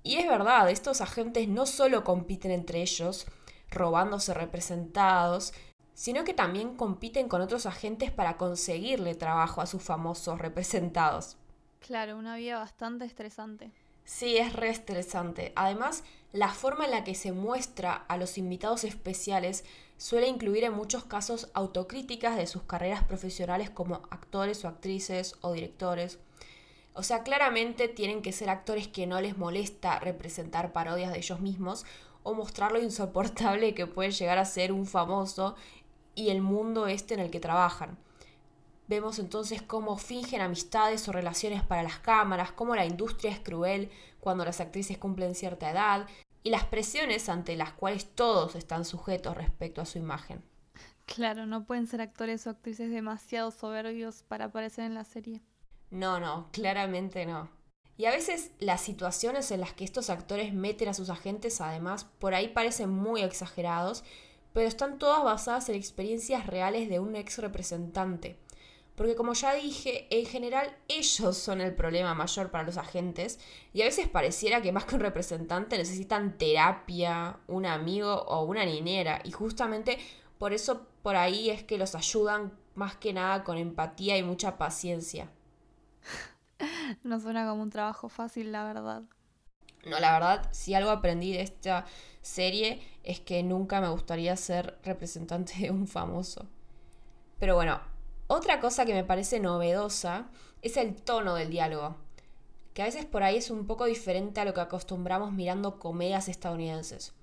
Y 0.03 0.17
es 0.17 0.27
verdad, 0.27 0.71
estos 0.71 1.03
agentes 1.03 1.47
no 1.47 1.67
solo 1.67 2.05
compiten 2.05 2.53
entre 2.53 2.81
ellos, 2.81 3.27
robándose 3.71 4.35
representados, 4.35 5.53
sino 5.95 6.25
que 6.25 6.35
también 6.35 6.77
compiten 6.77 7.29
con 7.29 7.41
otros 7.41 7.67
agentes 7.67 8.11
para 8.11 8.37
conseguirle 8.37 9.15
trabajo 9.15 9.61
a 9.61 9.67
sus 9.67 9.83
famosos 9.83 10.39
representados. 10.39 11.37
Claro, 11.81 12.17
una 12.17 12.37
vida 12.37 12.59
bastante 12.59 13.05
estresante. 13.05 13.71
Sí, 14.05 14.37
es 14.39 14.53
re 14.53 14.71
estresante. 14.71 15.53
Además, 15.57 16.05
la 16.33 16.49
forma 16.49 16.85
en 16.85 16.91
la 16.91 17.05
que 17.05 17.15
se 17.15 17.33
muestra 17.33 17.93
a 18.09 18.17
los 18.17 18.39
invitados 18.39 18.85
especiales 18.85 19.65
suele 19.99 20.27
incluir 20.27 20.65
en 20.65 20.73
muchos 20.73 21.05
casos 21.05 21.51
autocríticas 21.55 22.37
de 22.37 22.47
sus 22.47 22.63
carreras 22.63 23.05
profesionales 23.05 23.71
como 23.71 23.97
actores 24.11 24.65
o 24.65 24.69
actrices 24.69 25.37
o 25.43 25.53
directores. 25.53 26.19
O 26.95 27.03
sea, 27.03 27.23
claramente 27.23 27.89
tienen 27.89 28.23
que 28.23 28.33
ser 28.33 28.51
actores 28.51 28.89
que 28.89 29.07
no 29.07 29.21
les 29.21 29.37
molesta 29.37 29.99
representar 30.01 30.73
parodias 30.73 31.13
de 31.13 31.19
ellos 31.19 31.41
mismos 31.41 31.85
o 32.23 32.35
mostrar 32.35 32.73
lo 32.73 32.81
insoportable 32.81 33.75
que 33.75 33.87
puede 33.87 34.11
llegar 34.11 34.39
a 34.39 34.45
ser 34.45 34.73
un 34.73 34.87
famoso 34.87 35.57
y 36.15 36.31
el 36.31 36.43
mundo 36.43 36.87
este 36.87 37.15
en 37.15 37.21
el 37.21 37.31
que 37.31 37.41
trabajan. 37.41 37.99
Vemos 38.89 39.19
entonces 39.19 39.63
cómo 39.63 39.97
fingen 39.97 40.41
amistades 40.41 41.09
o 41.09 41.13
relaciones 41.13 41.63
para 41.63 41.83
las 41.83 42.01
cámaras, 42.01 42.53
cómo 42.53 42.75
la 42.75 42.87
industria 42.87 43.31
es 43.31 43.39
cruel 43.39 43.91
cuando 44.19 44.45
las 44.45 44.61
actrices 44.61 44.99
cumplen 44.99 45.35
cierta 45.35 45.71
edad 45.71 46.07
y 46.43 46.51
las 46.51 46.65
presiones 46.65 47.29
ante 47.29 47.57
las 47.57 47.73
cuales 47.73 48.15
todos 48.15 48.57
están 48.57 48.85
sujetos 48.85 49.37
respecto 49.37 49.81
a 49.81 49.87
su 49.87 49.99
imagen. 49.99 50.43
Claro, 51.07 51.47
no 51.47 51.65
pueden 51.65 51.87
ser 51.87 52.01
actores 52.01 52.47
o 52.47 52.51
actrices 52.51 52.91
demasiado 52.91 53.51
soberbios 53.51 54.23
para 54.23 54.47
aparecer 54.47 54.85
en 54.85 54.95
la 54.95 55.05
serie. 55.05 55.41
No, 55.91 56.21
no, 56.21 56.49
claramente 56.53 57.27
no. 57.27 57.49
Y 57.97 58.07
a 58.07 58.11
veces 58.11 58.53
las 58.59 58.81
situaciones 58.81 59.51
en 59.51 59.61
las 59.61 59.75
que 59.75 59.85
estos 59.85 60.09
actores 60.09 60.55
meten 60.55 60.89
a 60.89 60.95
sus 60.95 61.11
agentes, 61.11 61.61
además, 61.61 62.05
por 62.19 62.35
ahí 62.35 62.49
parecen 62.49 62.91
muy 62.91 63.23
exagerados, 63.23 64.05
pero 64.53 64.67
están 64.67 64.99
todas 64.99 65.23
basadas 65.23 65.69
en 65.69 65.77
experiencias 65.77 66.47
reales 66.47 66.89
de 66.89 66.99
un 66.99 67.15
ex 67.15 67.39
representante. 67.39 68.39
Porque 69.01 69.15
como 69.15 69.33
ya 69.33 69.55
dije, 69.55 70.07
en 70.11 70.27
general 70.27 70.77
ellos 70.89 71.37
son 71.39 71.63
el 71.63 71.75
problema 71.75 72.15
mayor 72.15 72.51
para 72.51 72.65
los 72.65 72.77
agentes 72.77 73.39
y 73.73 73.81
a 73.81 73.87
veces 73.87 74.09
pareciera 74.09 74.61
que 74.61 74.73
más 74.73 74.85
que 74.85 74.95
un 74.95 75.01
representante 75.01 75.79
necesitan 75.79 76.37
terapia, 76.37 77.39
un 77.47 77.65
amigo 77.65 78.13
o 78.13 78.45
una 78.45 78.67
niñera. 78.67 79.23
Y 79.25 79.31
justamente 79.31 79.99
por 80.39 80.53
eso 80.53 80.87
por 81.03 81.17
ahí 81.17 81.49
es 81.49 81.63
que 81.65 81.79
los 81.79 81.95
ayudan 81.95 82.53
más 82.75 82.95
que 82.97 83.15
nada 83.15 83.43
con 83.43 83.57
empatía 83.57 84.19
y 84.19 84.23
mucha 84.23 84.59
paciencia. 84.59 85.31
No 87.03 87.21
suena 87.21 87.49
como 87.49 87.63
un 87.63 87.71
trabajo 87.71 88.09
fácil, 88.09 88.53
la 88.53 88.65
verdad. 88.65 89.03
No, 89.87 89.99
la 89.99 90.13
verdad, 90.13 90.49
si 90.53 90.75
algo 90.75 90.91
aprendí 90.91 91.33
de 91.33 91.43
esta 91.43 91.87
serie 92.21 92.83
es 93.03 93.21
que 93.21 93.43
nunca 93.43 93.81
me 93.81 93.89
gustaría 93.89 94.37
ser 94.37 94.79
representante 94.85 95.55
de 95.59 95.71
un 95.71 95.87
famoso. 95.87 96.47
Pero 97.39 97.55
bueno, 97.55 97.81
otra 98.27 98.61
cosa 98.61 98.85
que 98.85 98.93
me 98.93 99.05
parece 99.05 99.41
novedosa 99.41 100.29
es 100.61 100.77
el 100.77 100.95
tono 100.95 101.35
del 101.35 101.51
diálogo, 101.51 101.97
que 102.75 102.83
a 102.83 102.85
veces 102.85 103.07
por 103.07 103.23
ahí 103.23 103.37
es 103.37 103.51
un 103.51 103.67
poco 103.67 103.87
diferente 103.87 104.41
a 104.41 104.45
lo 104.45 104.53
que 104.53 104.61
acostumbramos 104.61 105.33
mirando 105.33 105.79
comedias 105.79 106.29
estadounidenses. 106.29 107.15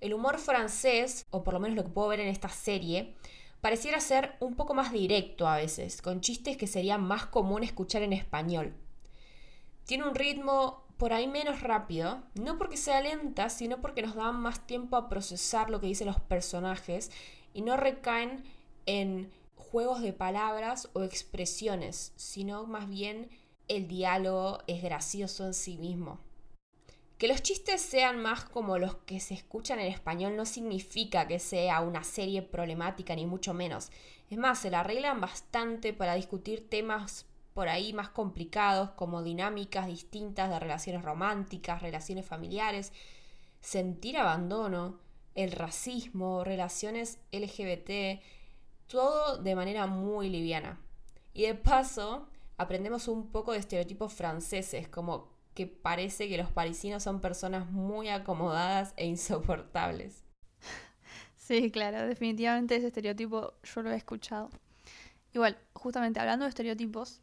El 0.00 0.14
humor 0.14 0.38
francés, 0.38 1.26
o 1.30 1.42
por 1.42 1.54
lo 1.54 1.60
menos 1.60 1.76
lo 1.76 1.82
que 1.82 1.90
puedo 1.90 2.08
ver 2.08 2.20
en 2.20 2.28
esta 2.28 2.48
serie, 2.48 3.16
pareciera 3.60 3.98
ser 3.98 4.36
un 4.38 4.54
poco 4.54 4.74
más 4.74 4.92
directo 4.92 5.48
a 5.48 5.56
veces, 5.56 6.00
con 6.00 6.20
chistes 6.20 6.56
que 6.56 6.66
sería 6.68 6.98
más 6.98 7.26
común 7.26 7.64
escuchar 7.64 8.02
en 8.02 8.12
español. 8.12 8.74
Tiene 9.86 10.04
un 10.04 10.14
ritmo 10.14 10.84
por 10.96 11.12
ahí 11.12 11.26
menos 11.26 11.60
rápido, 11.60 12.22
no 12.34 12.56
porque 12.56 12.76
sea 12.76 13.02
lenta, 13.02 13.50
sino 13.50 13.80
porque 13.80 14.02
nos 14.02 14.14
dan 14.14 14.40
más 14.40 14.66
tiempo 14.66 14.96
a 14.96 15.08
procesar 15.08 15.68
lo 15.68 15.80
que 15.80 15.88
dicen 15.88 16.06
los 16.06 16.20
personajes 16.20 17.10
y 17.52 17.62
no 17.62 17.76
recaen 17.76 18.44
en 18.86 19.30
juegos 19.56 20.00
de 20.02 20.12
palabras 20.12 20.88
o 20.92 21.02
expresiones, 21.02 22.12
sino 22.16 22.66
más 22.66 22.88
bien 22.88 23.28
el 23.68 23.88
diálogo 23.88 24.60
es 24.66 24.82
gracioso 24.82 25.46
en 25.46 25.54
sí 25.54 25.76
mismo. 25.76 26.20
Que 27.18 27.28
los 27.28 27.42
chistes 27.42 27.80
sean 27.80 28.20
más 28.20 28.44
como 28.44 28.78
los 28.78 28.96
que 28.96 29.20
se 29.20 29.34
escuchan 29.34 29.78
en 29.80 29.92
español 29.92 30.36
no 30.36 30.46
significa 30.46 31.28
que 31.28 31.38
sea 31.38 31.80
una 31.80 32.04
serie 32.04 32.42
problemática 32.42 33.14
ni 33.14 33.26
mucho 33.26 33.54
menos. 33.54 33.90
Es 34.30 34.38
más, 34.38 34.58
se 34.58 34.70
la 34.70 34.80
arreglan 34.80 35.20
bastante 35.20 35.92
para 35.92 36.14
discutir 36.14 36.68
temas 36.68 37.26
por 37.54 37.68
ahí 37.68 37.92
más 37.92 38.10
complicados 38.10 38.90
como 38.90 39.22
dinámicas 39.22 39.86
distintas 39.86 40.50
de 40.50 40.58
relaciones 40.58 41.02
románticas, 41.02 41.80
relaciones 41.80 42.26
familiares, 42.26 42.92
sentir 43.60 44.18
abandono, 44.18 44.98
el 45.34 45.52
racismo, 45.52 46.44
relaciones 46.44 47.18
LGBT, 47.32 48.20
todo 48.88 49.38
de 49.38 49.54
manera 49.54 49.86
muy 49.86 50.28
liviana. 50.28 50.80
Y 51.32 51.42
de 51.42 51.54
paso, 51.54 52.28
aprendemos 52.56 53.08
un 53.08 53.30
poco 53.30 53.52
de 53.52 53.58
estereotipos 53.58 54.12
franceses, 54.12 54.88
como 54.88 55.32
que 55.54 55.66
parece 55.66 56.28
que 56.28 56.36
los 56.36 56.50
parisinos 56.50 57.04
son 57.04 57.20
personas 57.20 57.70
muy 57.70 58.08
acomodadas 58.08 58.92
e 58.96 59.06
insoportables. 59.06 60.24
Sí, 61.36 61.70
claro, 61.70 62.06
definitivamente 62.06 62.74
ese 62.76 62.86
estereotipo 62.86 63.54
yo 63.62 63.82
lo 63.82 63.92
he 63.92 63.96
escuchado. 63.96 64.50
Igual, 65.34 65.58
justamente 65.74 66.18
hablando 66.18 66.44
de 66.44 66.48
estereotipos, 66.48 67.20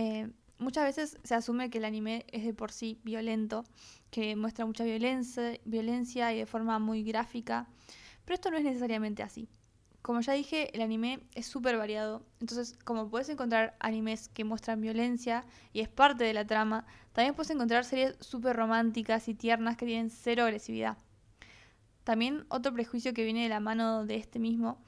eh, 0.00 0.30
muchas 0.58 0.84
veces 0.84 1.18
se 1.24 1.34
asume 1.34 1.70
que 1.70 1.78
el 1.78 1.84
anime 1.84 2.24
es 2.30 2.44
de 2.44 2.54
por 2.54 2.70
sí 2.70 3.00
violento, 3.02 3.64
que 4.12 4.36
muestra 4.36 4.64
mucha 4.64 4.84
violencia, 4.84 5.58
violencia 5.64 6.32
y 6.32 6.38
de 6.38 6.46
forma 6.46 6.78
muy 6.78 7.02
gráfica, 7.02 7.66
pero 8.24 8.34
esto 8.36 8.48
no 8.52 8.58
es 8.58 8.62
necesariamente 8.62 9.24
así. 9.24 9.48
como 10.02 10.20
ya 10.20 10.34
dije, 10.34 10.70
el 10.72 10.82
anime 10.82 11.18
es 11.34 11.46
súper 11.46 11.76
variado. 11.76 12.22
Entonces, 12.40 12.78
como 12.84 13.10
puedes 13.10 13.28
encontrar 13.28 13.76
animes 13.80 14.28
que 14.28 14.44
muestran 14.44 14.80
violencia 14.80 15.44
y 15.72 15.80
es 15.80 15.88
parte 15.88 16.22
de 16.22 16.32
la 16.32 16.46
trama, 16.46 16.86
también 17.12 17.34
puedes 17.34 17.50
encontrar 17.50 17.84
series 17.84 18.16
súper 18.20 18.54
románticas 18.56 19.28
y 19.28 19.34
tiernas 19.34 19.76
que 19.76 19.86
tienen 19.86 20.10
cero 20.10 20.44
agresividad. 20.44 20.96
También 22.04 22.44
otro 22.48 22.72
prejuicio 22.72 23.12
que 23.14 23.24
viene 23.24 23.42
de 23.42 23.48
la 23.48 23.60
mano 23.60 24.06
de 24.06 24.14
este 24.16 24.38
mismo, 24.38 24.78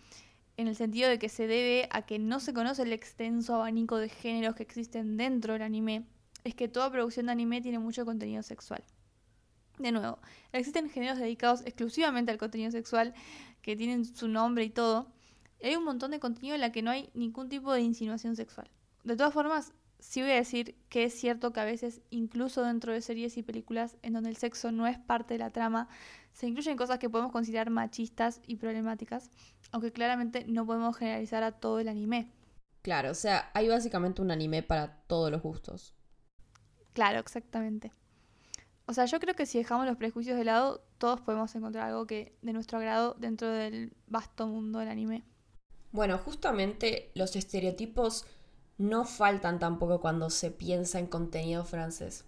en 0.61 0.69
el 0.69 0.77
sentido 0.77 1.09
de 1.09 1.19
que 1.19 1.29
se 1.29 1.47
debe 1.47 1.89
a 1.91 2.03
que 2.03 2.19
no 2.19 2.39
se 2.39 2.53
conoce 2.53 2.83
el 2.83 2.93
extenso 2.93 3.55
abanico 3.55 3.97
de 3.97 4.09
géneros 4.09 4.55
que 4.55 4.63
existen 4.63 5.17
dentro 5.17 5.55
del 5.55 5.63
anime, 5.63 6.05
es 6.45 6.55
que 6.55 6.69
toda 6.69 6.91
producción 6.91 7.27
de 7.27 7.33
anime 7.33 7.61
tiene 7.61 7.79
mucho 7.79 8.05
contenido 8.05 8.43
sexual. 8.43 8.85
De 9.79 9.93
nuevo, 9.93 10.19
existen 10.53 10.91
géneros 10.91 11.19
dedicados 11.19 11.63
exclusivamente 11.65 12.31
al 12.31 12.39
contenido 12.39 12.71
sexual, 12.71 13.15
que 13.63 13.77
tienen 13.77 14.05
su 14.05 14.29
nombre 14.29 14.65
y 14.65 14.71
todo. 14.71 15.11
Y 15.63 15.69
hay 15.69 15.77
un 15.77 15.85
montón 15.85 16.11
de 16.11 16.21
contenido 16.21 16.55
en 16.55 16.61
la 16.61 16.73
que 16.73 16.83
no 16.83 16.91
hay 16.91 17.11
ningún 17.15 17.49
tipo 17.49 17.73
de 17.73 17.81
insinuación 17.81 18.37
sexual. 18.37 18.71
De 19.05 19.17
todas 19.17 19.33
formas, 19.33 19.73
sí 20.01 20.23
voy 20.23 20.33
a 20.33 20.37
decir 20.37 20.77
que 20.89 21.05
es 21.05 21.15
cierto 21.15 21.53
que 21.53 21.61
a 21.61 21.65
veces, 21.65 22.01
incluso 22.11 22.63
dentro 22.65 22.93
de 22.93 23.01
series 23.01 23.37
y 23.37 23.43
películas 23.43 23.97
en 24.03 24.15
donde 24.15 24.31
el 24.31 24.37
sexo 24.37 24.73
no 24.73 24.87
es 24.87 24.99
parte 24.99 25.35
de 25.35 25.39
la 25.39 25.51
trama, 25.51 25.89
se 26.33 26.47
incluyen 26.47 26.77
cosas 26.77 26.99
que 26.99 27.11
podemos 27.11 27.33
considerar 27.33 27.71
machistas 27.71 28.41
y 28.47 28.57
problemáticas, 28.57 29.31
aunque 29.73 29.93
claramente 29.93 30.45
no 30.47 30.67
podemos 30.67 30.97
generalizar 30.97 31.43
a 31.43 31.53
todo 31.53 31.79
el 31.81 31.89
anime. 31.89 32.31
Claro, 32.83 33.11
o 33.11 33.15
sea, 33.15 33.51
hay 33.55 33.69
básicamente 33.69 34.23
un 34.23 34.31
anime 34.31 34.63
para 34.63 35.03
todos 35.07 35.31
los 35.31 35.43
gustos. 35.43 35.95
Claro, 36.93 37.19
exactamente. 37.19 37.93
O 38.87 38.93
sea, 38.93 39.05
yo 39.05 39.21
creo 39.21 39.37
que 39.37 39.47
si 39.47 39.59
dejamos 39.59 39.87
los 39.87 39.97
prejuicios 39.97 40.37
de 40.37 40.45
lado, 40.45 40.83
todos 40.99 41.21
podemos 41.21 41.55
encontrar 41.55 41.89
algo 41.89 42.07
que 42.07 42.35
de 42.43 42.53
nuestro 42.53 42.79
agrado 42.79 43.15
dentro 43.19 43.49
del 43.49 43.93
vasto 44.07 44.47
mundo 44.47 44.79
del 44.81 44.89
anime. 44.89 45.23
Bueno, 45.93 46.19
justamente 46.19 47.11
los 47.15 47.37
estereotipos 47.37 48.27
no 48.81 49.05
faltan 49.05 49.59
tampoco 49.59 50.01
cuando 50.01 50.31
se 50.31 50.51
piensa 50.51 50.99
en 50.99 51.07
contenido 51.07 51.65
francés. 51.65 52.25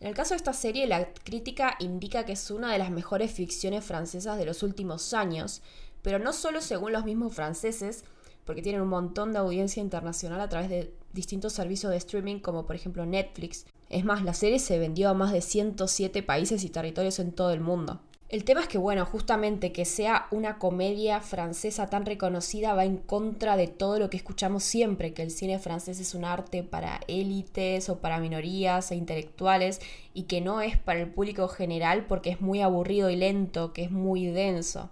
En 0.00 0.08
el 0.08 0.14
caso 0.14 0.30
de 0.30 0.38
esta 0.38 0.52
serie, 0.52 0.86
la 0.86 1.12
crítica 1.12 1.76
indica 1.78 2.24
que 2.24 2.32
es 2.32 2.50
una 2.50 2.72
de 2.72 2.78
las 2.78 2.90
mejores 2.90 3.30
ficciones 3.30 3.84
francesas 3.84 4.36
de 4.36 4.46
los 4.46 4.62
últimos 4.62 5.14
años, 5.14 5.62
pero 6.02 6.18
no 6.18 6.32
solo 6.32 6.60
según 6.60 6.92
los 6.92 7.04
mismos 7.04 7.34
franceses, 7.34 8.04
porque 8.44 8.62
tienen 8.62 8.80
un 8.80 8.88
montón 8.88 9.32
de 9.32 9.38
audiencia 9.38 9.80
internacional 9.80 10.40
a 10.40 10.48
través 10.48 10.68
de 10.68 10.92
distintos 11.12 11.52
servicios 11.52 11.92
de 11.92 11.98
streaming 11.98 12.40
como 12.40 12.66
por 12.66 12.74
ejemplo 12.74 13.06
Netflix, 13.06 13.66
es 13.92 14.06
más, 14.06 14.24
la 14.24 14.32
serie 14.32 14.58
se 14.58 14.78
vendió 14.78 15.10
a 15.10 15.14
más 15.14 15.32
de 15.32 15.42
107 15.42 16.22
países 16.22 16.64
y 16.64 16.70
territorios 16.70 17.18
en 17.18 17.30
todo 17.30 17.52
el 17.52 17.60
mundo. 17.60 18.00
El 18.32 18.44
tema 18.44 18.62
es 18.62 18.68
que, 18.68 18.78
bueno, 18.78 19.04
justamente 19.04 19.72
que 19.72 19.84
sea 19.84 20.26
una 20.30 20.58
comedia 20.58 21.20
francesa 21.20 21.90
tan 21.90 22.06
reconocida 22.06 22.72
va 22.72 22.86
en 22.86 22.96
contra 22.96 23.58
de 23.58 23.68
todo 23.68 23.98
lo 23.98 24.08
que 24.08 24.16
escuchamos 24.16 24.64
siempre, 24.64 25.12
que 25.12 25.20
el 25.20 25.30
cine 25.30 25.58
francés 25.58 26.00
es 26.00 26.14
un 26.14 26.24
arte 26.24 26.62
para 26.62 27.02
élites 27.08 27.90
o 27.90 27.98
para 28.00 28.20
minorías 28.20 28.90
e 28.90 28.94
intelectuales 28.94 29.82
y 30.14 30.22
que 30.22 30.40
no 30.40 30.62
es 30.62 30.78
para 30.78 31.00
el 31.00 31.10
público 31.10 31.46
general 31.46 32.06
porque 32.06 32.30
es 32.30 32.40
muy 32.40 32.62
aburrido 32.62 33.10
y 33.10 33.16
lento, 33.16 33.74
que 33.74 33.82
es 33.82 33.90
muy 33.90 34.24
denso. 34.24 34.88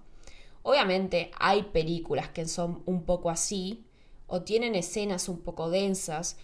Obviamente 0.62 1.30
hay 1.38 1.62
películas 1.62 2.28
que 2.28 2.46
son 2.46 2.82
un 2.84 3.04
poco 3.04 3.30
así 3.30 3.86
o 4.26 4.42
tienen 4.42 4.74
escenas 4.74 5.30
un 5.30 5.38
poco 5.38 5.70
densas, 5.70 6.36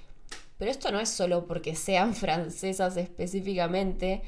pero 0.56 0.70
esto 0.70 0.90
no 0.90 0.98
es 0.98 1.10
solo 1.10 1.46
porque 1.46 1.74
sean 1.76 2.14
francesas 2.14 2.96
específicamente. 2.96 4.22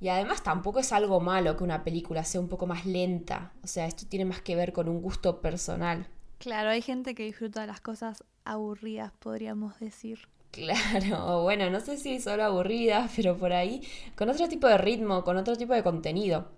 Y 0.00 0.08
además 0.08 0.42
tampoco 0.42 0.78
es 0.78 0.92
algo 0.92 1.20
malo 1.20 1.56
que 1.56 1.64
una 1.64 1.82
película 1.82 2.22
sea 2.24 2.40
un 2.40 2.48
poco 2.48 2.66
más 2.66 2.84
lenta. 2.84 3.52
O 3.62 3.66
sea, 3.66 3.86
esto 3.86 4.04
tiene 4.06 4.26
más 4.26 4.42
que 4.42 4.54
ver 4.54 4.72
con 4.72 4.88
un 4.88 5.00
gusto 5.00 5.40
personal. 5.40 6.06
Claro, 6.38 6.70
hay 6.70 6.82
gente 6.82 7.14
que 7.14 7.24
disfruta 7.24 7.62
de 7.62 7.66
las 7.66 7.80
cosas 7.80 8.22
aburridas, 8.44 9.12
podríamos 9.18 9.78
decir. 9.80 10.28
Claro, 10.50 11.42
bueno, 11.44 11.70
no 11.70 11.80
sé 11.80 11.96
si 11.96 12.20
solo 12.20 12.44
aburridas, 12.44 13.10
pero 13.16 13.36
por 13.36 13.52
ahí, 13.52 13.82
con 14.16 14.28
otro 14.28 14.48
tipo 14.48 14.66
de 14.66 14.78
ritmo, 14.78 15.24
con 15.24 15.36
otro 15.36 15.56
tipo 15.56 15.72
de 15.72 15.82
contenido. 15.82 16.48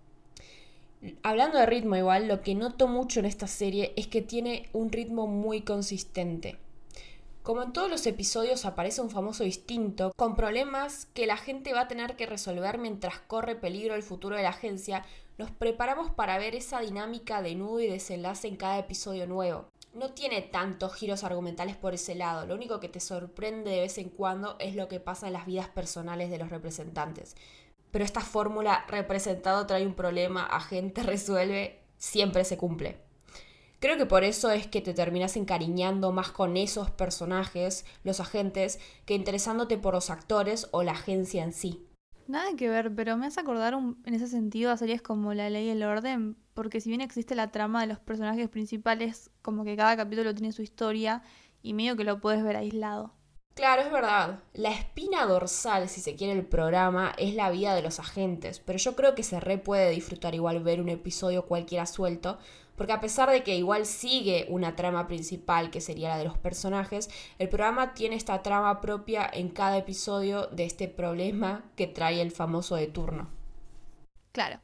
Hablando 1.23 1.59
de 1.59 1.67
ritmo 1.67 1.95
igual, 1.95 2.27
lo 2.27 2.43
que 2.43 2.57
noto 2.57 2.89
mucho 2.89 3.21
en 3.21 3.27
esta 3.27 3.47
serie 3.47 3.93
es 3.97 4.09
que 4.09 4.21
tiene 4.21 4.69
un 4.73 4.91
ritmo 4.91 5.29
muy 5.29 5.61
consistente. 5.61 6.59
Como 7.49 7.63
en 7.63 7.73
todos 7.73 7.91
los 7.91 8.07
episodios 8.07 8.67
aparece 8.67 9.01
un 9.01 9.09
famoso 9.09 9.43
distinto, 9.43 10.13
con 10.15 10.37
problemas 10.37 11.07
que 11.15 11.27
la 11.27 11.39
gente 11.39 11.73
va 11.73 11.81
a 11.81 11.89
tener 11.89 12.15
que 12.15 12.27
resolver 12.27 12.77
mientras 12.77 13.21
corre 13.21 13.57
peligro 13.57 13.95
el 13.95 14.03
futuro 14.03 14.37
de 14.37 14.43
la 14.43 14.51
agencia, 14.51 15.07
nos 15.39 15.51
preparamos 15.51 16.11
para 16.11 16.37
ver 16.37 16.55
esa 16.55 16.81
dinámica 16.81 17.41
de 17.41 17.55
nudo 17.55 17.81
y 17.81 17.87
desenlace 17.87 18.49
en 18.49 18.57
cada 18.57 18.79
episodio 18.79 19.27
nuevo. 19.27 19.65
No 19.95 20.13
tiene 20.13 20.43
tantos 20.43 20.93
giros 20.93 21.25
argumentales 21.25 21.75
por 21.75 21.95
ese 21.95 22.15
lado, 22.15 22.45
lo 22.45 22.55
único 22.55 22.81
que 22.81 22.91
te 22.91 23.01
sorprende 23.01 23.71
de 23.71 23.81
vez 23.81 23.97
en 23.97 24.11
cuando 24.11 24.57
es 24.59 24.77
lo 24.77 24.89
que 24.89 25.01
pasa 25.01 25.27
en 25.27 25.33
las 25.33 25.47
vidas 25.47 25.71
personales 25.71 26.29
de 26.29 26.37
los 26.37 26.51
representantes. 26.51 27.35
Pero 27.91 28.05
esta 28.05 28.21
fórmula 28.21 28.85
representado 28.89 29.67
trae 29.67 29.87
un 29.87 29.95
problema, 29.95 30.45
agente 30.45 31.03
resuelve, 31.03 31.81
siempre 31.97 32.45
se 32.45 32.59
cumple. 32.59 33.08
Creo 33.81 33.97
que 33.97 34.07
por 34.07 34.25
eso 34.25 34.51
es 34.51 34.67
que 34.67 34.81
te 34.81 34.93
terminas 34.93 35.37
encariñando 35.37 36.11
más 36.11 36.33
con 36.33 36.57
esos 36.57 36.91
personajes, 36.91 37.85
los 38.03 38.19
agentes, 38.19 38.81
que 39.07 39.15
interesándote 39.15 39.79
por 39.79 39.95
los 39.95 40.11
actores 40.11 40.69
o 40.73 40.83
la 40.83 40.93
agencia 40.93 41.45
en 41.45 41.53
sí. 41.53 41.87
Nada 42.27 42.51
que 42.57 42.69
ver, 42.69 42.93
pero 42.95 43.17
me 43.17 43.27
hace 43.27 43.41
acordar 43.41 43.75
en 43.75 44.15
ese 44.15 44.27
sentido 44.27 44.73
a 44.73 44.77
series 44.77 45.01
como 45.01 45.33
La 45.33 45.49
Ley 45.49 45.67
y 45.67 45.71
el 45.71 45.85
Orden, 45.85 46.37
porque 46.55 46.81
si 46.81 46.91
bien 46.91 47.01
existe 47.01 47.37
la 47.37 47.53
trama 47.53 47.81
de 47.81 47.87
los 47.87 48.01
personajes 48.01 48.49
principales, 48.49 49.31
como 49.43 49.65
que 49.65 49.77
cada 49.77 49.97
capítulo 49.97 50.35
tiene 50.35 50.53
su 50.53 50.63
historia 50.63 51.23
y 51.63 51.73
medio 51.73 51.97
que 51.97 52.05
lo 52.05 52.21
puedes 52.21 52.43
ver 52.43 52.57
aislado. 52.57 53.15
Claro, 53.55 53.83
es 53.83 53.91
verdad. 53.91 54.41
La 54.53 54.71
espina 54.71 55.25
dorsal, 55.25 55.89
si 55.89 56.01
se 56.01 56.15
quiere, 56.15 56.33
el 56.33 56.47
programa 56.47 57.13
es 57.17 57.35
la 57.35 57.51
vida 57.51 57.75
de 57.75 57.83
los 57.83 57.99
agentes, 57.99 58.61
pero 58.61 58.79
yo 58.79 58.95
creo 58.95 59.15
que 59.15 59.23
se 59.23 59.41
re 59.41 59.59
puede 59.59 59.91
disfrutar 59.91 60.35
igual 60.35 60.63
ver 60.63 60.81
un 60.81 60.89
episodio 60.89 61.47
cualquiera 61.47 61.87
suelto, 61.87 62.39
porque 62.79 62.93
a 62.93 63.01
pesar 63.01 63.29
de 63.29 63.43
que 63.43 63.57
igual 63.57 63.85
sigue 63.85 64.47
una 64.49 64.77
trama 64.77 65.09
principal 65.09 65.71
que 65.71 65.81
sería 65.81 66.11
la 66.11 66.17
de 66.17 66.25
los 66.25 66.39
personajes, 66.39 67.11
el 67.39 67.49
programa 67.49 67.93
tiene 67.93 68.15
esta 68.15 68.41
trama 68.41 68.81
propia 68.81 69.29
en 69.31 69.51
cada 69.51 69.77
episodio 69.77 70.47
de 70.47 70.65
este 70.65 70.89
problema 70.89 71.65
que 71.77 71.89
trae 71.89 72.23
el 72.23 72.31
famoso 72.31 72.77
de 72.77 72.87
turno. 72.87 73.29
Claro. 74.33 74.61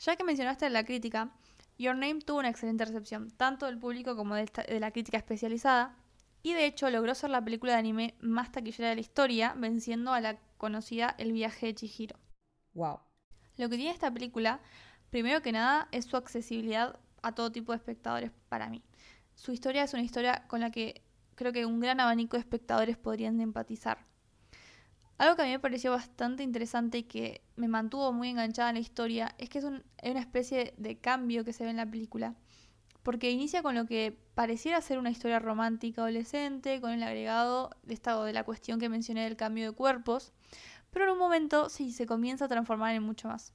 Ya 0.00 0.16
que 0.16 0.24
mencionaste 0.24 0.68
la 0.70 0.84
crítica, 0.84 1.30
Your 1.78 1.94
Name 1.94 2.20
tuvo 2.20 2.38
una 2.38 2.48
excelente 2.48 2.86
recepción, 2.86 3.30
tanto 3.30 3.66
del 3.66 3.78
público 3.78 4.16
como 4.16 4.34
de, 4.34 4.50
de 4.66 4.80
la 4.80 4.90
crítica 4.90 5.18
especializada, 5.18 5.96
y 6.42 6.54
de 6.54 6.66
hecho 6.66 6.90
logró 6.90 7.14
ser 7.14 7.30
la 7.30 7.44
película 7.44 7.74
de 7.74 7.78
anime 7.78 8.14
más 8.20 8.50
taquillera 8.50 8.88
de 8.88 8.96
la 8.96 9.00
historia, 9.00 9.54
venciendo 9.56 10.12
a 10.12 10.20
la 10.20 10.38
conocida 10.56 11.14
El 11.18 11.32
viaje 11.32 11.66
de 11.66 11.74
Chihiro. 11.74 12.16
Wow. 12.74 12.98
Lo 13.58 13.68
que 13.68 13.76
tiene 13.76 13.90
esta 13.90 14.10
película, 14.10 14.60
primero 15.10 15.42
que 15.42 15.52
nada, 15.52 15.88
es 15.92 16.06
su 16.06 16.16
accesibilidad 16.16 16.98
a 17.22 17.32
todo 17.34 17.52
tipo 17.52 17.72
de 17.72 17.76
espectadores 17.76 18.30
para 18.48 18.68
mí. 18.68 18.82
Su 19.34 19.52
historia 19.52 19.84
es 19.84 19.94
una 19.94 20.02
historia 20.02 20.44
con 20.48 20.60
la 20.60 20.70
que 20.70 21.02
creo 21.34 21.52
que 21.52 21.66
un 21.66 21.80
gran 21.80 22.00
abanico 22.00 22.36
de 22.36 22.40
espectadores 22.40 22.96
podrían 22.96 23.40
empatizar. 23.40 24.06
Algo 25.18 25.36
que 25.36 25.42
a 25.42 25.44
mí 25.44 25.52
me 25.52 25.60
pareció 25.60 25.92
bastante 25.92 26.42
interesante 26.42 26.98
y 26.98 27.02
que 27.04 27.42
me 27.56 27.68
mantuvo 27.68 28.12
muy 28.12 28.28
enganchada 28.28 28.70
en 28.70 28.74
la 28.74 28.80
historia 28.80 29.34
es 29.38 29.48
que 29.48 29.58
es, 29.58 29.64
una 29.64 29.82
especie 30.20 30.74
de 30.76 30.98
cambio 30.98 31.44
que 31.44 31.52
se 31.52 31.64
ve 31.64 31.70
en 31.70 31.76
la 31.76 31.88
película. 31.88 32.34
Porque 33.02 33.30
inicia 33.30 33.62
con 33.62 33.74
lo 33.74 33.86
que 33.86 34.18
pareciera 34.34 34.80
ser 34.80 34.98
una 34.98 35.10
historia 35.10 35.38
romántica 35.38 36.02
adolescente, 36.02 36.80
con 36.80 36.90
el 36.90 37.02
agregado 37.02 37.70
de, 37.82 37.94
estado 37.94 38.24
de 38.24 38.32
la 38.32 38.44
cuestión 38.44 38.80
que 38.80 38.88
mencioné 38.88 39.24
del 39.24 39.36
cambio 39.36 39.70
de 39.70 39.76
cuerpos, 39.76 40.32
pero 40.90 41.04
en 41.04 41.12
un 41.12 41.18
momento 41.18 41.68
sí 41.68 41.92
se 41.92 42.06
comienza 42.06 42.46
a 42.46 42.48
transformar 42.48 42.94
en 42.94 43.02
mucho 43.02 43.28
más. 43.28 43.52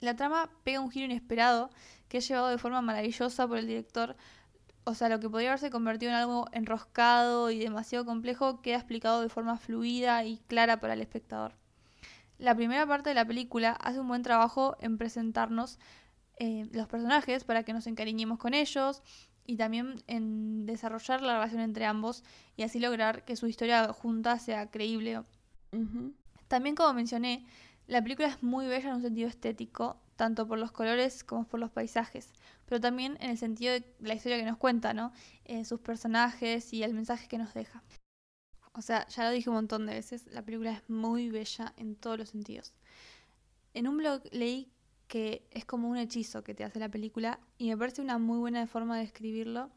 La 0.00 0.16
trama 0.16 0.50
pega 0.64 0.80
un 0.80 0.90
giro 0.90 1.06
inesperado 1.06 1.70
que 2.14 2.18
es 2.18 2.28
llevado 2.28 2.46
de 2.46 2.58
forma 2.58 2.80
maravillosa 2.80 3.48
por 3.48 3.58
el 3.58 3.66
director. 3.66 4.14
O 4.84 4.94
sea, 4.94 5.08
lo 5.08 5.18
que 5.18 5.28
podría 5.28 5.48
haberse 5.48 5.68
convertido 5.68 6.12
en 6.12 6.16
algo 6.18 6.46
enroscado 6.52 7.50
y 7.50 7.58
demasiado 7.58 8.04
complejo 8.04 8.62
queda 8.62 8.76
explicado 8.76 9.20
de 9.20 9.28
forma 9.28 9.58
fluida 9.58 10.24
y 10.24 10.38
clara 10.46 10.78
para 10.78 10.92
el 10.92 11.00
espectador. 11.00 11.56
La 12.38 12.54
primera 12.54 12.86
parte 12.86 13.08
de 13.08 13.16
la 13.16 13.24
película 13.24 13.72
hace 13.72 13.98
un 13.98 14.06
buen 14.06 14.22
trabajo 14.22 14.76
en 14.78 14.96
presentarnos 14.96 15.80
eh, 16.36 16.68
los 16.70 16.86
personajes 16.86 17.42
para 17.42 17.64
que 17.64 17.72
nos 17.72 17.88
encariñemos 17.88 18.38
con 18.38 18.54
ellos 18.54 19.02
y 19.44 19.56
también 19.56 20.00
en 20.06 20.66
desarrollar 20.66 21.20
la 21.20 21.34
relación 21.34 21.62
entre 21.62 21.84
ambos 21.84 22.22
y 22.56 22.62
así 22.62 22.78
lograr 22.78 23.24
que 23.24 23.34
su 23.34 23.48
historia 23.48 23.92
junta 23.92 24.38
sea 24.38 24.70
creíble. 24.70 25.20
También 26.46 26.76
como 26.76 26.94
mencioné, 26.94 27.44
la 27.88 28.00
película 28.00 28.28
es 28.28 28.40
muy 28.40 28.68
bella 28.68 28.90
en 28.90 28.94
un 28.94 29.02
sentido 29.02 29.28
estético, 29.28 29.96
tanto 30.16 30.46
por 30.46 30.58
los 30.58 30.72
colores 30.72 31.24
como 31.24 31.44
por 31.46 31.60
los 31.60 31.70
paisajes, 31.70 32.30
pero 32.66 32.80
también 32.80 33.16
en 33.20 33.30
el 33.30 33.38
sentido 33.38 33.72
de 33.72 33.84
la 34.00 34.14
historia 34.14 34.38
que 34.38 34.44
nos 34.44 34.56
cuenta, 34.56 34.94
¿no? 34.94 35.12
Eh, 35.44 35.64
sus 35.64 35.80
personajes 35.80 36.72
y 36.72 36.82
el 36.82 36.94
mensaje 36.94 37.28
que 37.28 37.38
nos 37.38 37.54
deja. 37.54 37.82
O 38.72 38.82
sea, 38.82 39.06
ya 39.08 39.24
lo 39.24 39.30
dije 39.30 39.48
un 39.48 39.56
montón 39.56 39.86
de 39.86 39.94
veces, 39.94 40.26
la 40.32 40.42
película 40.42 40.72
es 40.72 40.90
muy 40.90 41.30
bella 41.30 41.72
en 41.76 41.94
todos 41.94 42.18
los 42.18 42.30
sentidos. 42.30 42.74
En 43.72 43.86
un 43.86 43.96
blog 43.98 44.22
leí 44.32 44.70
que 45.06 45.46
es 45.50 45.64
como 45.64 45.88
un 45.88 45.96
hechizo 45.96 46.42
que 46.42 46.54
te 46.54 46.64
hace 46.64 46.80
la 46.80 46.88
película 46.88 47.38
y 47.58 47.68
me 47.68 47.76
parece 47.76 48.02
una 48.02 48.18
muy 48.18 48.38
buena 48.38 48.66
forma 48.66 48.96
de 48.98 49.04
escribirlo, 49.04 49.70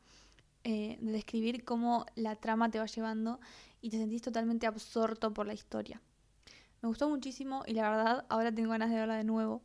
eh, 0.64 0.98
de 1.00 1.12
describir 1.12 1.64
cómo 1.64 2.06
la 2.16 2.36
trama 2.36 2.70
te 2.72 2.80
va 2.80 2.86
llevando 2.86 3.40
y 3.82 3.90
te 3.90 3.98
sentís 3.98 4.22
totalmente 4.22 4.66
absorto 4.66 5.34
por 5.34 5.46
la 5.46 5.54
historia. 5.54 6.02
Me 6.82 6.90
gustó 6.90 7.10
muchísimo 7.10 7.64
y 7.66 7.74
la 7.74 7.90
verdad 7.90 8.26
ahora 8.30 8.52
tengo 8.52 8.70
ganas 8.72 8.90
de 8.90 8.96
verla 8.96 9.16
de 9.16 9.24
nuevo. 9.24 9.62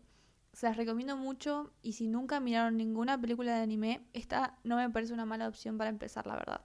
Se 0.53 0.67
las 0.67 0.77
recomiendo 0.77 1.17
mucho 1.17 1.73
y 1.83 1.95
si 1.95 2.09
nunca 2.09 2.41
miraron 2.41 2.77
ninguna 2.77 3.21
película 3.21 3.57
de 3.57 3.63
anime, 3.63 4.07
esta 4.13 4.59
no 4.65 4.77
me 4.77 4.91
parece 4.91 5.13
una 5.15 5.25
mala 5.25 5.49
opción 5.49 5.79
para 5.79 5.91
empezar, 5.91 6.27
la 6.27 6.35
verdad. 6.35 6.61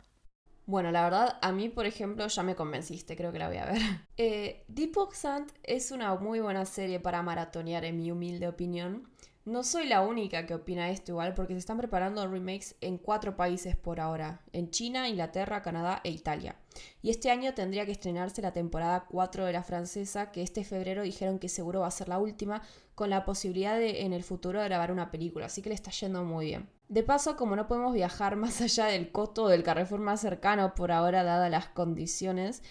Bueno, 0.65 0.91
la 0.91 1.03
verdad, 1.03 1.37
a 1.41 1.53
mí, 1.53 1.69
por 1.69 1.85
ejemplo, 1.85 2.27
ya 2.27 2.43
me 2.43 2.55
convenciste, 2.55 3.15
creo 3.15 3.31
que 3.31 3.39
la 3.39 3.47
voy 3.47 3.57
a 3.57 3.65
ver. 3.65 3.77
Eh, 4.17 4.65
Deep 4.67 4.97
Oxant 4.97 5.51
es 5.63 5.91
una 5.91 6.15
muy 6.15 6.39
buena 6.39 6.65
serie 6.65 6.99
para 6.99 7.21
maratonear, 7.21 7.85
en 7.85 7.97
mi 7.97 8.11
humilde 8.11 8.47
opinión. 8.47 9.07
No 9.47 9.63
soy 9.63 9.87
la 9.87 10.01
única 10.01 10.45
que 10.45 10.55
opina 10.55 10.89
esto 10.89 11.13
igual, 11.13 11.33
porque 11.33 11.53
se 11.53 11.59
están 11.59 11.77
preparando 11.77 12.27
remakes 12.27 12.75
en 12.81 12.97
cuatro 12.97 13.37
países 13.37 13.77
por 13.77 14.01
ahora, 14.01 14.41
en 14.51 14.71
China, 14.71 15.07
Inglaterra, 15.07 15.61
Canadá 15.61 16.01
e 16.03 16.09
Italia. 16.09 16.57
Y 17.01 17.11
este 17.11 17.31
año 17.31 17.53
tendría 17.53 17.85
que 17.85 17.93
estrenarse 17.93 18.41
la 18.41 18.51
temporada 18.51 19.05
4 19.09 19.45
de 19.45 19.53
la 19.53 19.63
francesa, 19.63 20.33
que 20.33 20.41
este 20.41 20.65
febrero 20.65 21.01
dijeron 21.01 21.39
que 21.39 21.47
seguro 21.47 21.79
va 21.79 21.87
a 21.87 21.91
ser 21.91 22.09
la 22.09 22.19
última, 22.19 22.61
con 22.93 23.09
la 23.09 23.23
posibilidad 23.23 23.77
de 23.79 24.01
en 24.01 24.11
el 24.11 24.23
futuro 24.23 24.61
grabar 24.61 24.91
una 24.91 25.11
película, 25.11 25.45
así 25.45 25.61
que 25.61 25.69
le 25.69 25.75
está 25.75 25.91
yendo 25.91 26.25
muy 26.25 26.47
bien. 26.47 26.67
De 26.89 27.03
paso, 27.03 27.37
como 27.37 27.55
no 27.55 27.67
podemos 27.69 27.93
viajar 27.93 28.35
más 28.35 28.59
allá 28.59 28.87
del 28.87 29.13
costo 29.13 29.47
del 29.47 29.63
Carrefour 29.63 30.01
más 30.01 30.19
cercano 30.19 30.75
por 30.75 30.91
ahora, 30.91 31.23
dadas 31.23 31.49
las 31.49 31.69
condiciones, 31.69 32.63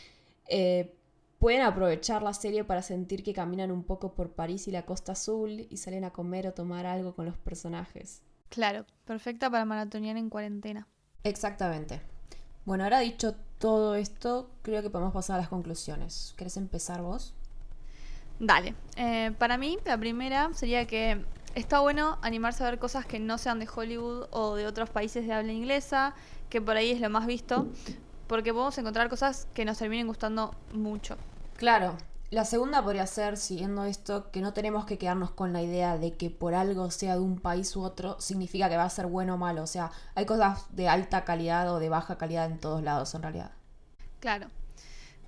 eh, 0.46 0.94
Pueden 1.38 1.62
aprovechar 1.62 2.22
la 2.22 2.32
serie 2.32 2.64
para 2.64 2.82
sentir 2.82 3.22
que 3.22 3.34
caminan 3.34 3.70
un 3.70 3.84
poco 3.84 4.14
por 4.14 4.32
París 4.32 4.68
y 4.68 4.70
la 4.70 4.86
Costa 4.86 5.12
Azul 5.12 5.66
y 5.68 5.76
salen 5.76 6.04
a 6.04 6.10
comer 6.10 6.46
o 6.46 6.54
tomar 6.54 6.86
algo 6.86 7.14
con 7.14 7.26
los 7.26 7.36
personajes. 7.36 8.22
Claro, 8.48 8.86
perfecta 9.04 9.50
para 9.50 9.64
maratonear 9.64 10.16
en 10.16 10.30
cuarentena. 10.30 10.88
Exactamente. 11.24 12.00
Bueno, 12.64 12.84
ahora 12.84 13.00
dicho 13.00 13.34
todo 13.58 13.94
esto, 13.94 14.50
creo 14.62 14.82
que 14.82 14.90
podemos 14.90 15.12
pasar 15.12 15.36
a 15.36 15.40
las 15.40 15.48
conclusiones. 15.48 16.34
¿Querés 16.36 16.56
empezar 16.56 17.02
vos? 17.02 17.34
Dale. 18.38 18.74
Eh, 18.96 19.32
para 19.38 19.56
mí, 19.56 19.78
la 19.84 19.98
primera 19.98 20.52
sería 20.52 20.86
que 20.86 21.24
está 21.54 21.80
bueno 21.80 22.18
animarse 22.22 22.62
a 22.62 22.70
ver 22.70 22.78
cosas 22.78 23.06
que 23.06 23.18
no 23.18 23.38
sean 23.38 23.58
de 23.58 23.68
Hollywood 23.72 24.26
o 24.30 24.56
de 24.56 24.66
otros 24.66 24.90
países 24.90 25.26
de 25.26 25.32
habla 25.32 25.52
inglesa, 25.52 26.14
que 26.50 26.60
por 26.60 26.76
ahí 26.76 26.90
es 26.90 27.00
lo 27.00 27.08
más 27.08 27.26
visto, 27.26 27.66
porque 28.26 28.52
podemos 28.52 28.76
encontrar 28.78 29.08
cosas 29.08 29.46
que 29.54 29.64
nos 29.64 29.78
terminen 29.78 30.06
gustando 30.06 30.54
mucho. 30.72 31.16
Claro. 31.56 31.96
La 32.30 32.44
segunda 32.44 32.82
podría 32.82 33.06
ser, 33.06 33.36
siguiendo 33.36 33.84
esto, 33.84 34.32
que 34.32 34.40
no 34.40 34.52
tenemos 34.52 34.84
que 34.84 34.98
quedarnos 34.98 35.30
con 35.30 35.52
la 35.52 35.62
idea 35.62 35.96
de 35.96 36.14
que 36.14 36.28
por 36.28 36.54
algo 36.54 36.90
sea 36.90 37.14
de 37.14 37.20
un 37.20 37.38
país 37.38 37.76
u 37.76 37.82
otro, 37.82 38.20
significa 38.20 38.68
que 38.68 38.76
va 38.76 38.82
a 38.82 38.90
ser 38.90 39.06
bueno 39.06 39.34
o 39.34 39.38
malo. 39.38 39.62
O 39.62 39.66
sea, 39.68 39.92
hay 40.16 40.26
cosas 40.26 40.66
de 40.74 40.88
alta 40.88 41.24
calidad 41.24 41.72
o 41.72 41.78
de 41.78 41.88
baja 41.88 42.18
calidad 42.18 42.46
en 42.46 42.58
todos 42.58 42.82
lados, 42.82 43.14
en 43.14 43.22
realidad. 43.22 43.52
Claro. 44.18 44.48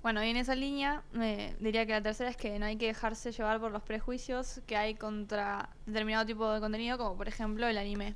Bueno, 0.01 0.23
y 0.23 0.29
en 0.29 0.37
esa 0.37 0.55
línea 0.55 1.03
me 1.13 1.55
diría 1.59 1.85
que 1.85 1.93
la 1.93 2.01
tercera 2.01 2.29
es 2.29 2.37
que 2.37 2.57
no 2.59 2.65
hay 2.65 2.77
que 2.77 2.87
dejarse 2.87 3.31
llevar 3.31 3.59
por 3.61 3.71
los 3.71 3.83
prejuicios 3.83 4.61
que 4.65 4.75
hay 4.75 4.95
contra 4.95 5.69
determinado 5.85 6.25
tipo 6.25 6.49
de 6.51 6.59
contenido, 6.59 6.97
como 6.97 7.15
por 7.15 7.27
ejemplo 7.27 7.67
el 7.67 7.77
anime. 7.77 8.15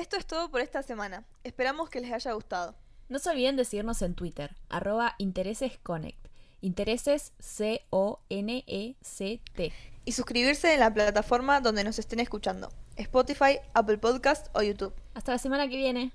Esto 0.00 0.16
es 0.16 0.24
todo 0.24 0.50
por 0.50 0.62
esta 0.62 0.82
semana. 0.82 1.26
Esperamos 1.44 1.90
que 1.90 2.00
les 2.00 2.10
haya 2.10 2.32
gustado. 2.32 2.74
No 3.10 3.18
se 3.18 3.28
olviden 3.28 3.56
de 3.56 3.66
seguirnos 3.66 4.00
en 4.00 4.14
Twitter, 4.14 4.56
arroba 4.70 5.14
interesesconnect. 5.18 6.26
Intereses 6.62 7.34
C-O-N-E-C-T. 7.38 7.82
Y 10.06 10.12
suscribirse 10.12 10.72
en 10.72 10.80
la 10.80 10.94
plataforma 10.94 11.60
donde 11.60 11.84
nos 11.84 11.98
estén 11.98 12.20
escuchando. 12.20 12.72
Spotify, 12.96 13.58
Apple 13.74 13.98
Podcast 13.98 14.46
o 14.54 14.62
YouTube. 14.62 14.94
Hasta 15.12 15.32
la 15.32 15.38
semana 15.38 15.68
que 15.68 15.76
viene. 15.76 16.12